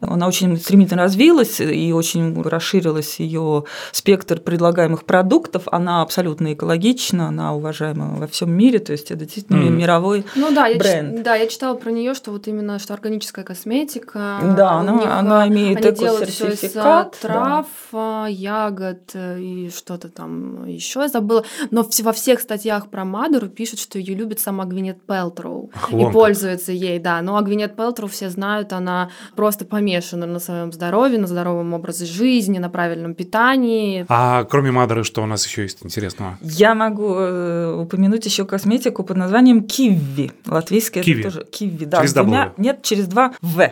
Она 0.00 0.26
очень 0.26 0.56
стремительно 0.56 1.02
развилась 1.02 1.60
и 1.60 1.92
очень 1.92 2.42
расширилась 2.42 3.20
ее 3.20 3.64
спектр 3.92 4.40
предлагаемых 4.40 5.04
продуктов. 5.04 5.64
Она 5.72 6.02
абсолютно 6.02 6.52
экологична, 6.52 7.28
она 7.28 7.54
уважаема 7.54 8.16
во 8.16 8.26
всем 8.26 8.52
мире, 8.52 8.78
то 8.78 8.92
есть 8.92 9.10
это 9.10 9.24
действительно 9.24 9.56
mm. 9.56 9.70
мировой 9.70 10.24
ну, 10.36 10.52
да, 10.54 10.68
бренд. 10.76 11.18
Я, 11.18 11.24
да, 11.24 11.34
я 11.34 11.46
читала 11.46 11.74
про 11.74 11.90
нее, 11.90 12.14
что 12.14 12.30
вот 12.30 12.46
именно 12.48 12.73
что 12.78 12.94
органическая 12.94 13.44
косметика. 13.44 14.38
Да, 14.56 14.72
она, 14.72 14.92
них, 14.92 15.06
она 15.06 15.48
имеет 15.48 15.84
они 15.84 15.96
делают 15.96 16.28
все 16.28 16.48
из 16.48 16.72
трав, 16.72 17.66
да. 17.92 18.26
ягод 18.28 19.10
э, 19.14 19.40
и 19.40 19.70
что-то 19.70 20.08
там 20.08 20.66
еще 20.66 21.00
я 21.00 21.08
забыла. 21.08 21.44
Но 21.70 21.88
во 22.02 22.12
всех 22.12 22.40
статьях 22.40 22.88
про 22.88 23.04
Мадуру 23.04 23.48
пишут, 23.48 23.80
что 23.80 23.98
ее 23.98 24.14
любит 24.14 24.40
сама 24.40 24.64
Гвинет 24.64 25.02
Пелтроу 25.02 25.70
и 25.90 26.04
пользуется 26.12 26.72
ей, 26.72 26.98
да. 26.98 27.20
Но 27.22 27.36
а 27.36 27.42
Гвинет 27.42 27.76
Пелтроу 27.76 28.08
все 28.08 28.30
знают, 28.30 28.72
она 28.72 29.10
просто 29.36 29.64
помешана 29.64 30.26
на 30.26 30.38
своем 30.38 30.72
здоровье, 30.72 31.18
на 31.18 31.26
здоровом 31.26 31.74
образе 31.74 32.06
жизни, 32.06 32.58
на 32.58 32.68
правильном 32.68 33.14
питании. 33.14 34.04
А 34.08 34.44
кроме 34.44 34.70
Мадуры, 34.70 35.04
что 35.04 35.22
у 35.22 35.26
нас 35.26 35.46
еще 35.46 35.62
есть 35.62 35.84
интересного? 35.84 36.38
Я 36.40 36.74
могу 36.74 37.14
э, 37.14 37.74
упомянуть 37.74 38.24
еще 38.24 38.44
косметику 38.44 39.04
под 39.04 39.16
названием 39.16 39.64
Киви. 39.64 40.32
Латвийская 40.46 41.02
Киви. 41.02 41.22
тоже 41.22 41.44
Киви, 41.50 41.84
да. 41.84 41.98
Через 41.98 42.14
двумя, 42.14 42.52
нет, 42.64 42.82
через 42.82 43.06
два 43.06 43.32
В. 43.42 43.70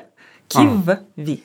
Киви. 0.49 1.43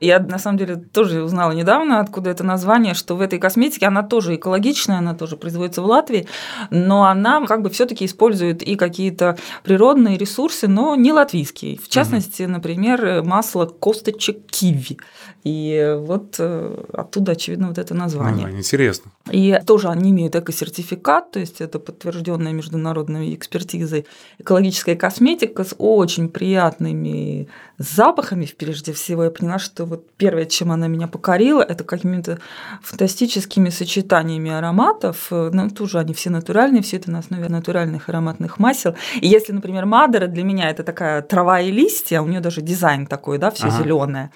Я 0.00 0.18
на 0.20 0.38
самом 0.38 0.58
деле 0.58 0.76
тоже 0.76 1.22
узнала 1.22 1.52
недавно, 1.52 2.00
откуда 2.00 2.30
это 2.30 2.44
название, 2.44 2.94
что 2.94 3.16
в 3.16 3.20
этой 3.20 3.38
косметике 3.38 3.86
она 3.86 4.02
тоже 4.02 4.36
экологичная, 4.36 4.98
она 4.98 5.14
тоже 5.14 5.36
производится 5.36 5.82
в 5.82 5.86
Латвии, 5.86 6.26
но 6.70 7.04
она 7.04 7.44
как 7.46 7.62
бы 7.62 7.70
все-таки 7.70 8.04
использует 8.04 8.62
и 8.62 8.76
какие-то 8.76 9.36
природные 9.62 10.18
ресурсы, 10.18 10.68
но 10.68 10.94
не 10.96 11.12
латвийские. 11.12 11.78
В 11.78 11.88
частности, 11.88 12.42
угу. 12.42 12.52
например, 12.52 13.22
масло 13.22 13.66
косточек 13.66 14.46
киви. 14.46 14.98
И 15.44 15.94
вот 16.00 16.36
э, 16.40 16.84
оттуда, 16.92 17.32
очевидно, 17.32 17.68
вот 17.68 17.78
это 17.78 17.94
название. 17.94 18.48
А, 18.48 18.50
интересно. 18.50 19.12
И 19.30 19.56
тоже 19.64 19.88
они 19.88 20.10
имеют 20.10 20.34
эко-сертификат, 20.34 21.30
то 21.30 21.38
есть 21.38 21.60
это 21.60 21.78
подтвержденная 21.78 22.52
международной 22.52 23.32
экспертизой 23.34 24.06
экологическая 24.38 24.96
косметика 24.96 25.62
с 25.62 25.72
очень 25.78 26.30
приятными 26.30 27.48
запахами, 27.78 28.48
прежде 28.56 28.92
всего. 28.92 29.24
Я 29.24 29.30
поняла, 29.30 29.58
что 29.58 29.84
вот 29.84 30.08
первое, 30.16 30.46
чем 30.46 30.72
она 30.72 30.88
меня 30.88 31.08
покорила, 31.08 31.62
это 31.62 31.84
какими-то 31.84 32.38
фантастическими 32.82 33.70
сочетаниями 33.70 34.50
ароматов. 34.50 35.28
Ну, 35.30 35.70
тоже 35.70 35.98
они 35.98 36.14
все 36.14 36.30
натуральные, 36.30 36.82
все 36.82 36.96
это 36.96 37.10
на 37.10 37.18
основе 37.18 37.48
натуральных 37.48 38.08
ароматных 38.08 38.58
масел. 38.58 38.94
И 39.20 39.28
если, 39.28 39.52
например, 39.52 39.86
Мадера 39.86 40.26
для 40.26 40.44
меня 40.44 40.70
это 40.70 40.82
такая 40.82 41.22
трава 41.22 41.60
и 41.60 41.70
листья, 41.70 42.20
у 42.20 42.26
нее 42.26 42.40
даже 42.40 42.62
дизайн 42.62 43.06
такой, 43.06 43.38
да, 43.38 43.50
все 43.50 43.66
ага. 43.66 43.82
зеленое, 43.82 44.30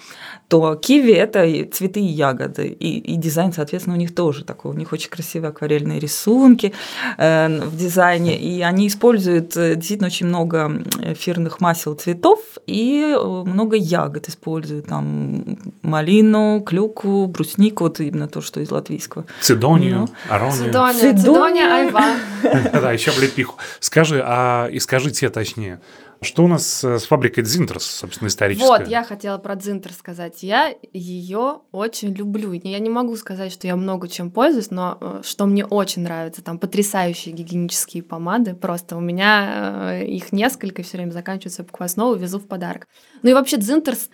то 0.49 0.75
киви 0.75 1.13
это 1.13 1.47
цветы 1.73 2.01
и 2.01 2.07
ягоды. 2.07 2.69
И, 2.69 2.99
и 2.99 3.17
дизайн, 3.17 3.53
соответственно, 3.53 3.97
у 3.97 3.99
них 3.99 4.15
тоже 4.15 4.45
такой. 4.45 4.73
У 4.73 4.75
них 4.75 4.93
очень 4.93 5.11
красивые 5.11 5.51
акварельные 5.51 5.99
рисунки 5.99 6.73
э, 7.19 7.61
в 7.61 7.77
дизайне. 7.77 8.39
И 8.39 8.61
они 8.63 8.89
используют 8.89 9.57
э, 9.57 9.77
действительно 9.77 10.09
очень 10.09 10.27
много 10.27 10.83
эфирных 11.03 11.61
масел 11.61 11.95
цветов 11.95 12.41
и 12.67 13.17
много 13.45 13.77
ягод 13.77 14.29
используют. 14.29 14.87
Там 14.87 15.59
малину, 15.83 16.63
клюкву, 16.65 17.27
бруснику, 17.27 17.85
вот 17.85 18.01
именно 18.01 18.29
то, 18.29 18.41
что 18.41 18.61
из 18.61 18.71
латвийского. 18.71 19.27
Цидонию, 19.41 19.99
ну. 20.01 20.09
аронию. 20.29 20.67
Цидония, 20.67 21.17
Цидония, 21.17 21.75
айва. 21.75 22.05
Да, 22.73 22.93
еще 22.93 23.11
облепиху. 23.11 23.57
Скажи, 23.81 24.23
а 24.25 24.69
и 24.69 24.79
скажите 24.79 25.29
точнее, 25.31 25.81
что 26.23 26.45
у 26.45 26.49
нас 26.49 26.85
с 26.85 27.05
фабрикой 27.05 27.45
Дзинтерс, 27.45 27.85
собственно, 27.85 28.29
историческая? 28.29 28.67
Вот, 28.67 28.89
я 28.89 29.05
хотела 29.05 29.39
про 29.39 29.57
Дзинтерс 29.57 29.97
сказать. 29.97 30.43
Я 30.43 30.75
ее 30.93 31.61
очень 31.73 32.13
люблю. 32.13 32.53
Я 32.53 32.79
не 32.79 32.91
могу 32.91 33.17
сказать, 33.17 33.53
что 33.53 33.67
я 33.67 33.77
много 33.77 34.09
чем 34.09 34.31
пользуюсь, 34.31 34.71
но 34.71 34.99
э, 35.01 35.21
что 35.25 35.47
мне 35.47 35.65
очень 35.65 36.03
нравится, 36.03 36.43
там 36.43 36.59
потрясающие 36.59 37.35
гигиенические 37.35 38.03
помады. 38.03 38.55
Просто 38.55 38.97
у 38.97 39.01
меня 39.01 39.93
э, 39.93 40.07
их 40.07 40.33
несколько, 40.33 40.83
все 40.83 40.99
время 40.99 41.13
заканчиваются, 41.13 41.65
покупаю 41.65 41.89
снова, 41.89 42.17
везу 42.17 42.39
в 42.39 42.47
подарок. 42.47 42.87
Ну 43.23 43.31
и 43.31 43.35
вообще 43.35 43.57
Дзинтарс 43.57 44.11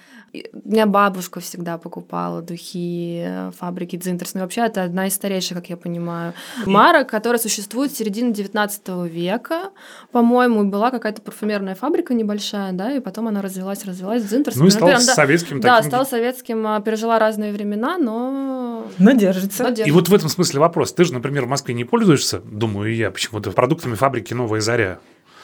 у 0.53 0.69
меня 0.69 0.87
бабушка 0.87 1.41
всегда 1.41 1.79
покупала 1.79 2.43
духи 2.43 3.23
э, 3.27 3.51
фабрики 3.59 3.97
Дзинтарс. 3.97 4.35
Ну, 4.35 4.41
вообще, 4.41 4.63
это 4.63 4.83
одна 4.83 5.07
из 5.07 5.15
старейших, 5.15 5.57
как 5.59 5.71
я 5.71 5.77
понимаю, 5.77 6.35
марок, 6.67 7.09
которая 7.09 7.39
существует 7.39 7.93
с 7.93 7.97
середины 7.97 8.33
19 8.33 8.89
века. 9.11 9.71
По-моему, 10.13 10.65
была 10.65 10.91
какая-то 10.91 11.23
парфюмерная 11.23 11.75
фабрика 11.75 12.15
небольшая, 12.15 12.73
да, 12.73 12.93
и 12.93 13.01
потом 13.01 13.29
она 13.29 13.43
развилась, 13.43 13.85
развилась. 13.85 14.25
Дзинтарс. 14.25 14.57
Ну, 14.57 14.67
и 14.67 14.71
стала 14.71 14.93
да, 14.93 15.01
советским 15.01 15.61
Да, 15.61 15.77
таким... 15.77 15.91
стала 15.91 16.05
советским, 16.05 16.67
а, 16.67 16.81
пережила 16.81 17.19
разные 17.19 17.53
времена, 17.53 17.99
но... 17.99 18.87
Но 18.99 19.13
держится. 19.13 19.63
но 19.63 19.69
держится. 19.71 19.89
И 19.89 19.91
вот 19.91 20.09
в 20.09 20.15
этом 20.15 20.29
смысле 20.29 20.61
вопрос. 20.61 20.93
Ты 20.93 21.05
же, 21.05 21.13
например, 21.13 21.45
в 21.45 21.49
Москве 21.49 21.75
не 21.75 21.85
пользуешься, 21.85 22.41
думаю 22.41 22.95
я, 22.95 23.11
почему-то 23.11 23.51
продуктами 23.51 23.95
фабрики 23.95 24.35
«Новая 24.35 24.61
заря». 24.61 24.99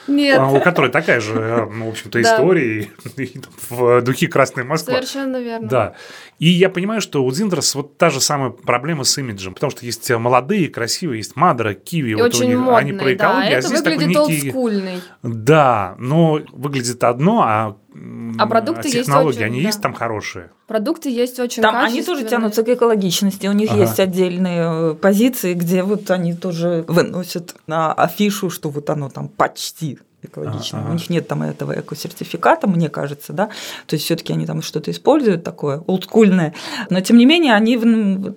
Нет. 0.06 0.38
А, 0.38 0.48
у 0.48 0.60
которой 0.60 0.90
такая 0.90 1.20
же, 1.20 1.34
э, 1.34 1.66
ну, 1.66 1.86
в 1.86 1.90
общем-то, 1.90 2.20
история 2.20 2.90
в 3.70 4.02
духе 4.02 4.28
Красной 4.28 4.64
Москвы. 4.64 4.94
Совершенно 4.94 5.40
верно. 5.40 5.68
Да. 5.68 5.94
И 6.38 6.48
я 6.48 6.68
понимаю, 6.70 7.00
что 7.00 7.24
у 7.24 7.30
Зиндрос 7.30 7.74
вот 7.74 7.98
та 7.98 8.10
же 8.10 8.20
самая 8.20 8.50
проблема 8.50 9.04
с 9.04 9.16
имиджем, 9.18 9.54
потому 9.54 9.70
что 9.70 9.84
есть 9.86 10.10
молодые, 10.10 10.68
красивые, 10.68 11.18
есть 11.18 11.36
Мадра, 11.36 11.74
Киви, 11.74 12.10
и 12.10 12.14
вот 12.14 12.34
очень 12.34 12.46
у 12.46 12.48
них, 12.48 12.58
модный, 12.58 12.78
они 12.78 12.92
про 12.92 13.14
экологию, 13.14 13.50
да, 13.50 13.56
а 13.56 13.58
это 13.58 13.68
здесь 13.68 13.80
выглядит 13.80 14.12
такой 14.14 14.32
некий... 14.32 14.50
олдскульный. 14.50 15.00
Да, 15.22 15.94
но 15.98 16.40
выглядит 16.52 17.04
одно, 17.04 17.42
а 17.42 17.76
а 18.38 18.46
продукты 18.46 18.90
технологии, 18.90 19.28
есть 19.28 19.38
очень, 19.38 19.46
они 19.46 19.60
да. 19.60 19.66
есть 19.66 19.82
там 19.82 19.94
хорошие? 19.94 20.50
Продукты 20.66 21.10
есть 21.10 21.38
очень 21.38 21.62
Там 21.62 21.76
они 21.76 22.02
тоже 22.02 22.24
тянутся 22.24 22.62
к 22.62 22.68
экологичности. 22.68 23.46
У 23.46 23.52
них 23.52 23.70
ага. 23.70 23.80
есть 23.80 24.00
отдельные 24.00 24.92
э, 24.92 24.94
позиции, 24.94 25.54
где 25.54 25.82
вот 25.82 26.10
они 26.10 26.34
тоже 26.34 26.84
выносят 26.88 27.54
на 27.66 27.92
афишу, 27.92 28.50
что 28.50 28.70
вот 28.70 28.88
оно 28.90 29.08
там 29.08 29.28
почти 29.28 29.98
экологичного. 30.22 30.84
А-а-а. 30.84 30.90
У 30.90 30.94
них 30.94 31.10
нет 31.10 31.28
там 31.28 31.42
этого 31.42 31.78
эко-сертификата, 31.78 32.66
мне 32.66 32.88
кажется, 32.88 33.32
да. 33.32 33.46
То 33.86 33.94
есть 33.94 34.04
все-таки 34.04 34.32
они 34.32 34.46
там 34.46 34.62
что-то 34.62 34.90
используют 34.90 35.44
такое 35.44 35.82
олдскульное. 35.86 36.54
Но 36.90 37.00
тем 37.00 37.18
не 37.18 37.26
менее, 37.26 37.54
они 37.54 37.76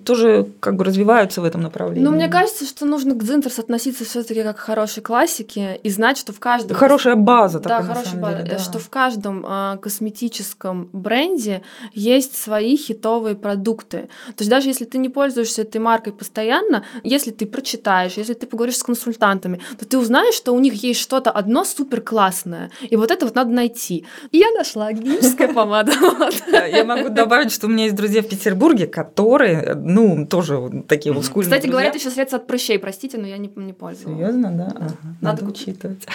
тоже 0.04 0.48
как 0.60 0.76
бы 0.76 0.84
развиваются 0.84 1.40
в 1.40 1.44
этом 1.44 1.62
направлении. 1.62 2.04
Ну, 2.04 2.12
мне 2.12 2.28
кажется, 2.28 2.64
что 2.64 2.86
нужно 2.86 3.14
к 3.14 3.22
Дзинтерс 3.22 3.58
относиться 3.58 4.04
все-таки 4.04 4.42
как 4.42 4.56
к 4.56 4.60
хорошей 4.60 5.02
классике 5.02 5.76
и 5.82 5.90
знать, 5.90 6.18
что 6.18 6.32
в 6.32 6.40
каждом... 6.40 6.76
Хорошая 6.76 7.16
база 7.16 7.60
такая, 7.60 7.82
Да, 7.82 7.94
хорошая 7.94 8.20
база. 8.20 8.36
Деле, 8.38 8.50
да. 8.50 8.58
Что 8.58 8.78
в 8.78 8.90
каждом 8.90 9.44
а, 9.46 9.76
косметическом 9.76 10.88
бренде 10.92 11.62
есть 11.92 12.36
свои 12.36 12.76
хитовые 12.76 13.36
продукты. 13.36 14.08
То 14.28 14.42
есть 14.42 14.50
даже 14.50 14.68
если 14.68 14.84
ты 14.84 14.98
не 14.98 15.08
пользуешься 15.08 15.62
этой 15.62 15.80
маркой 15.80 16.12
постоянно, 16.12 16.84
если 17.02 17.30
ты 17.30 17.46
прочитаешь, 17.46 18.14
если 18.14 18.34
ты 18.34 18.46
поговоришь 18.46 18.78
с 18.78 18.82
консультантами, 18.82 19.60
то 19.78 19.86
ты 19.86 19.98
узнаешь, 19.98 20.34
что 20.34 20.52
у 20.52 20.58
них 20.58 20.74
есть 20.82 21.00
что-то 21.00 21.30
одно 21.30 21.64
супер 21.76 22.00
классное. 22.00 22.70
И 22.88 22.96
вот 22.96 23.10
это 23.10 23.26
вот 23.26 23.34
надо 23.34 23.50
найти. 23.50 24.06
И 24.32 24.38
я 24.38 24.50
нашла 24.56 24.92
гигиеническая 24.92 25.52
помада. 25.52 25.92
Я 26.72 26.84
могу 26.84 27.08
добавить, 27.08 27.52
что 27.52 27.66
у 27.66 27.70
меня 27.70 27.84
есть 27.84 27.96
друзья 27.96 28.22
в 28.22 28.28
Петербурге, 28.28 28.86
которые, 28.86 29.74
ну, 29.74 30.26
тоже 30.26 30.84
такие 30.88 31.14
олдскульные 31.14 31.50
Кстати, 31.50 31.70
говорят, 31.70 31.94
еще 31.94 32.10
средства 32.10 32.38
от 32.38 32.46
прыщей, 32.46 32.78
простите, 32.78 33.18
но 33.18 33.26
я 33.26 33.38
не, 33.38 33.50
не 33.56 33.72
пользуюсь. 33.72 34.16
Серьезно, 34.16 34.50
да? 34.50 34.96
Надо 35.20 35.44
учитывать. 35.44 36.06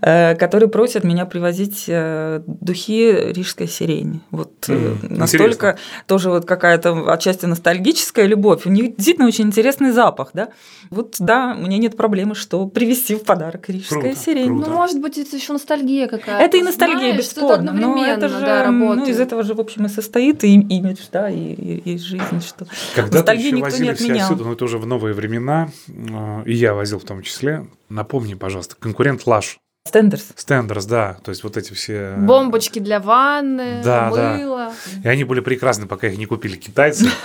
Э, 0.00 0.34
которые 0.34 0.68
просят 0.68 1.04
меня 1.04 1.26
привозить 1.26 1.84
э, 1.88 2.42
духи 2.46 3.32
рижской 3.32 3.68
сирени. 3.68 4.20
Вот 4.30 4.68
настолько 5.02 5.78
тоже 6.06 6.30
вот 6.30 6.44
какая-то 6.44 7.12
отчасти 7.12 7.46
ностальгическая 7.46 8.26
любовь. 8.26 8.66
У 8.66 8.70
них 8.70 8.96
действительно 8.96 9.28
очень 9.28 9.44
интересный 9.44 9.92
запах, 9.92 10.30
да? 10.34 10.48
Вот, 10.90 11.16
да, 11.18 11.56
у 11.58 11.62
меня 11.62 11.78
нет 11.78 11.96
проблемы, 11.96 12.34
что 12.34 12.66
привезти 12.66 13.14
в 13.14 13.24
подарок 13.24 13.68
рижская 13.68 14.14
сирень. 14.14 14.52
Ну, 14.52 14.66
может 14.68 15.00
быть, 15.04 15.18
это 15.18 15.36
еще 15.36 15.52
ностальгия 15.52 16.08
какая-то. 16.08 16.44
Это 16.44 16.56
и 16.56 16.62
ностальгия, 16.62 16.98
Знаешь, 16.98 17.18
бесспорно. 17.18 17.72
Но 17.72 18.04
это 18.04 18.28
же, 18.28 18.40
да, 18.40 18.70
ну, 18.70 19.04
из 19.06 19.20
этого 19.20 19.42
же, 19.42 19.54
в 19.54 19.60
общем, 19.60 19.86
и 19.86 19.88
состоит 19.88 20.44
и 20.44 20.54
имидж, 20.54 21.02
да, 21.12 21.30
и, 21.30 21.38
и, 21.38 21.94
и 21.94 21.98
жизнь, 21.98 22.40
что 22.40 22.66
Когда 22.94 23.18
ностальгию 23.18 23.54
никто 23.54 23.76
не 23.78 23.88
отменял. 23.88 24.24
Отсюда, 24.24 24.44
но 24.44 24.52
это 24.52 24.64
уже 24.64 24.78
в 24.78 24.86
новые 24.86 25.14
времена, 25.14 25.70
э, 25.88 26.42
и 26.46 26.54
я 26.54 26.74
возил 26.74 26.98
в 26.98 27.04
том 27.04 27.22
числе. 27.22 27.66
Напомни, 27.88 28.34
пожалуйста, 28.34 28.76
конкурент 28.78 29.26
Лаш 29.26 29.58
Стендерс. 29.86 30.28
Стендерс, 30.36 30.86
да. 30.86 31.18
То 31.22 31.28
есть 31.28 31.44
вот 31.44 31.58
эти 31.58 31.74
все... 31.74 31.92
Э, 31.92 32.16
Бомбочки 32.16 32.78
для 32.78 33.00
ванны, 33.00 33.82
да, 33.84 34.08
мыло. 34.08 34.72
Да. 34.94 35.10
И 35.10 35.12
они 35.12 35.24
были 35.24 35.40
прекрасны, 35.40 35.86
пока 35.86 36.06
их 36.06 36.16
не 36.16 36.24
купили 36.24 36.56
китайцы. 36.56 37.06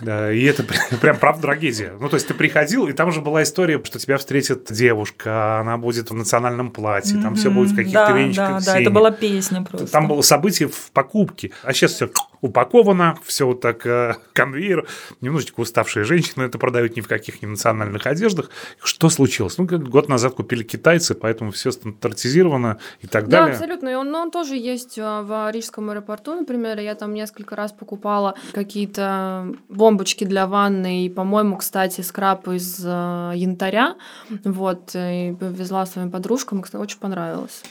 Да, 0.00 0.32
и 0.32 0.42
это 0.44 0.64
прям 0.98 1.18
правда 1.18 1.42
трагедия. 1.42 1.92
Ну, 2.00 2.08
то 2.08 2.16
есть 2.16 2.26
ты 2.26 2.32
приходил, 2.32 2.88
и 2.88 2.94
там 2.94 3.10
уже 3.10 3.20
была 3.20 3.42
история, 3.42 3.78
что 3.84 3.98
тебя 3.98 4.16
встретит 4.16 4.72
девушка, 4.72 5.60
она 5.60 5.76
будет 5.76 6.10
в 6.10 6.14
национальном 6.14 6.70
платье, 6.70 7.20
там 7.20 7.34
все 7.34 7.50
будет 7.50 7.72
в 7.72 7.76
каких-то 7.76 8.12
венчиках. 8.12 8.64
Да, 8.64 8.72
да, 8.72 8.80
это 8.80 8.90
была 8.90 9.10
песня 9.10 9.62
просто. 9.62 9.88
Там 9.88 10.08
было 10.08 10.22
событие 10.22 10.70
в 10.70 10.90
покупке. 10.92 11.50
А 11.62 11.74
сейчас 11.74 11.92
все 11.92 12.08
упаковано, 12.40 13.18
все 13.24 13.46
вот 13.46 13.60
так 13.60 13.86
э, 13.86 14.16
конвейер. 14.32 14.86
Немножечко 15.20 15.60
уставшие 15.60 16.04
женщины 16.04 16.44
это 16.44 16.58
продают 16.58 16.96
ни 16.96 17.00
в 17.00 17.08
каких 17.08 17.42
не 17.42 17.48
национальных 17.48 18.06
одеждах. 18.06 18.50
Что 18.82 19.08
случилось? 19.10 19.58
Ну, 19.58 19.66
год 19.66 20.08
назад 20.08 20.34
купили 20.34 20.62
китайцы, 20.62 21.14
поэтому 21.14 21.50
все 21.50 21.70
стандартизировано 21.70 22.78
и 23.00 23.06
так 23.06 23.28
да, 23.28 23.40
далее. 23.40 23.52
Да, 23.52 23.64
абсолютно. 23.64 23.88
И 23.88 23.94
он, 23.94 24.14
он 24.14 24.30
тоже 24.30 24.56
есть 24.56 24.98
а, 24.98 25.22
в 25.22 25.52
Рижском 25.52 25.90
аэропорту, 25.90 26.34
например. 26.34 26.78
Я 26.78 26.94
там 26.94 27.14
несколько 27.14 27.56
раз 27.56 27.72
покупала 27.72 28.34
какие-то 28.52 29.54
бомбочки 29.68 30.24
для 30.24 30.46
ванны 30.46 31.06
и, 31.06 31.10
по-моему, 31.10 31.56
кстати, 31.56 32.00
скраб 32.00 32.48
из 32.48 32.80
э, 32.84 33.32
янтаря. 33.34 33.96
Вот, 34.44 34.90
и 34.94 35.36
повезла 35.38 35.86
своим 35.86 36.10
подружкам, 36.10 36.62
кстати, 36.62 36.82
очень 36.82 36.98
понравилось. 36.98 37.62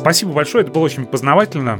Спасибо 0.00 0.32
большое, 0.32 0.64
это 0.64 0.72
было 0.72 0.84
очень 0.84 1.04
познавательно. 1.04 1.78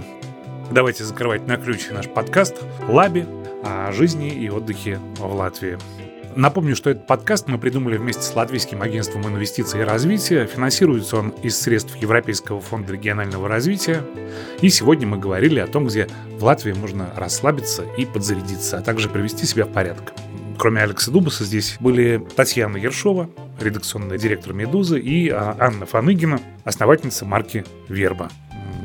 Давайте 0.70 1.04
закрывать 1.04 1.46
на 1.46 1.56
ключ 1.56 1.88
наш 1.90 2.06
подкаст 2.06 2.54
«Лаби» 2.86 3.24
о 3.64 3.90
жизни 3.92 4.28
и 4.28 4.50
отдыхе 4.50 5.00
в 5.16 5.32
Латвии. 5.32 5.78
Напомню, 6.36 6.76
что 6.76 6.90
этот 6.90 7.06
подкаст 7.06 7.48
мы 7.48 7.56
придумали 7.56 7.96
вместе 7.96 8.22
с 8.22 8.36
Латвийским 8.36 8.82
агентством 8.82 9.26
инвестиций 9.26 9.80
и 9.80 9.84
развития. 9.84 10.44
Финансируется 10.44 11.16
он 11.16 11.30
из 11.42 11.58
средств 11.58 11.96
Европейского 11.96 12.60
фонда 12.60 12.92
регионального 12.92 13.48
развития. 13.48 14.04
И 14.60 14.68
сегодня 14.68 15.06
мы 15.06 15.16
говорили 15.16 15.58
о 15.58 15.66
том, 15.66 15.86
где 15.86 16.06
в 16.38 16.44
Латвии 16.44 16.72
можно 16.72 17.14
расслабиться 17.16 17.84
и 17.96 18.04
подзарядиться, 18.04 18.76
а 18.76 18.82
также 18.82 19.08
привести 19.08 19.46
себя 19.46 19.64
в 19.64 19.72
порядок. 19.72 20.12
Кроме 20.58 20.82
Алекса 20.82 21.10
Дубаса 21.10 21.44
здесь 21.44 21.78
были 21.80 22.22
Татьяна 22.36 22.76
Ершова, 22.76 23.30
редакционный 23.60 24.18
директор 24.18 24.52
«Медузы», 24.52 24.98
и 24.98 25.28
а, 25.28 25.56
Анна 25.58 25.86
Фаныгина, 25.86 26.40
основательница 26.64 27.24
марки 27.24 27.64
«Верба» 27.88 28.30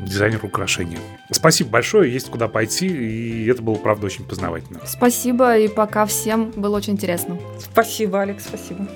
дизайнер 0.04 0.44
украшения. 0.44 0.98
Спасибо 1.30 1.70
большое, 1.70 2.12
есть 2.12 2.30
куда 2.30 2.48
пойти, 2.48 2.86
и 2.86 3.46
это 3.48 3.62
было, 3.62 3.74
правда, 3.74 4.06
очень 4.06 4.24
познавательно. 4.24 4.80
Спасибо, 4.86 5.58
и 5.58 5.68
пока 5.68 6.06
всем 6.06 6.52
было 6.52 6.76
очень 6.76 6.94
интересно. 6.94 7.38
Спасибо, 7.58 8.22
Алекс, 8.22 8.44
спасибо. 8.44 8.86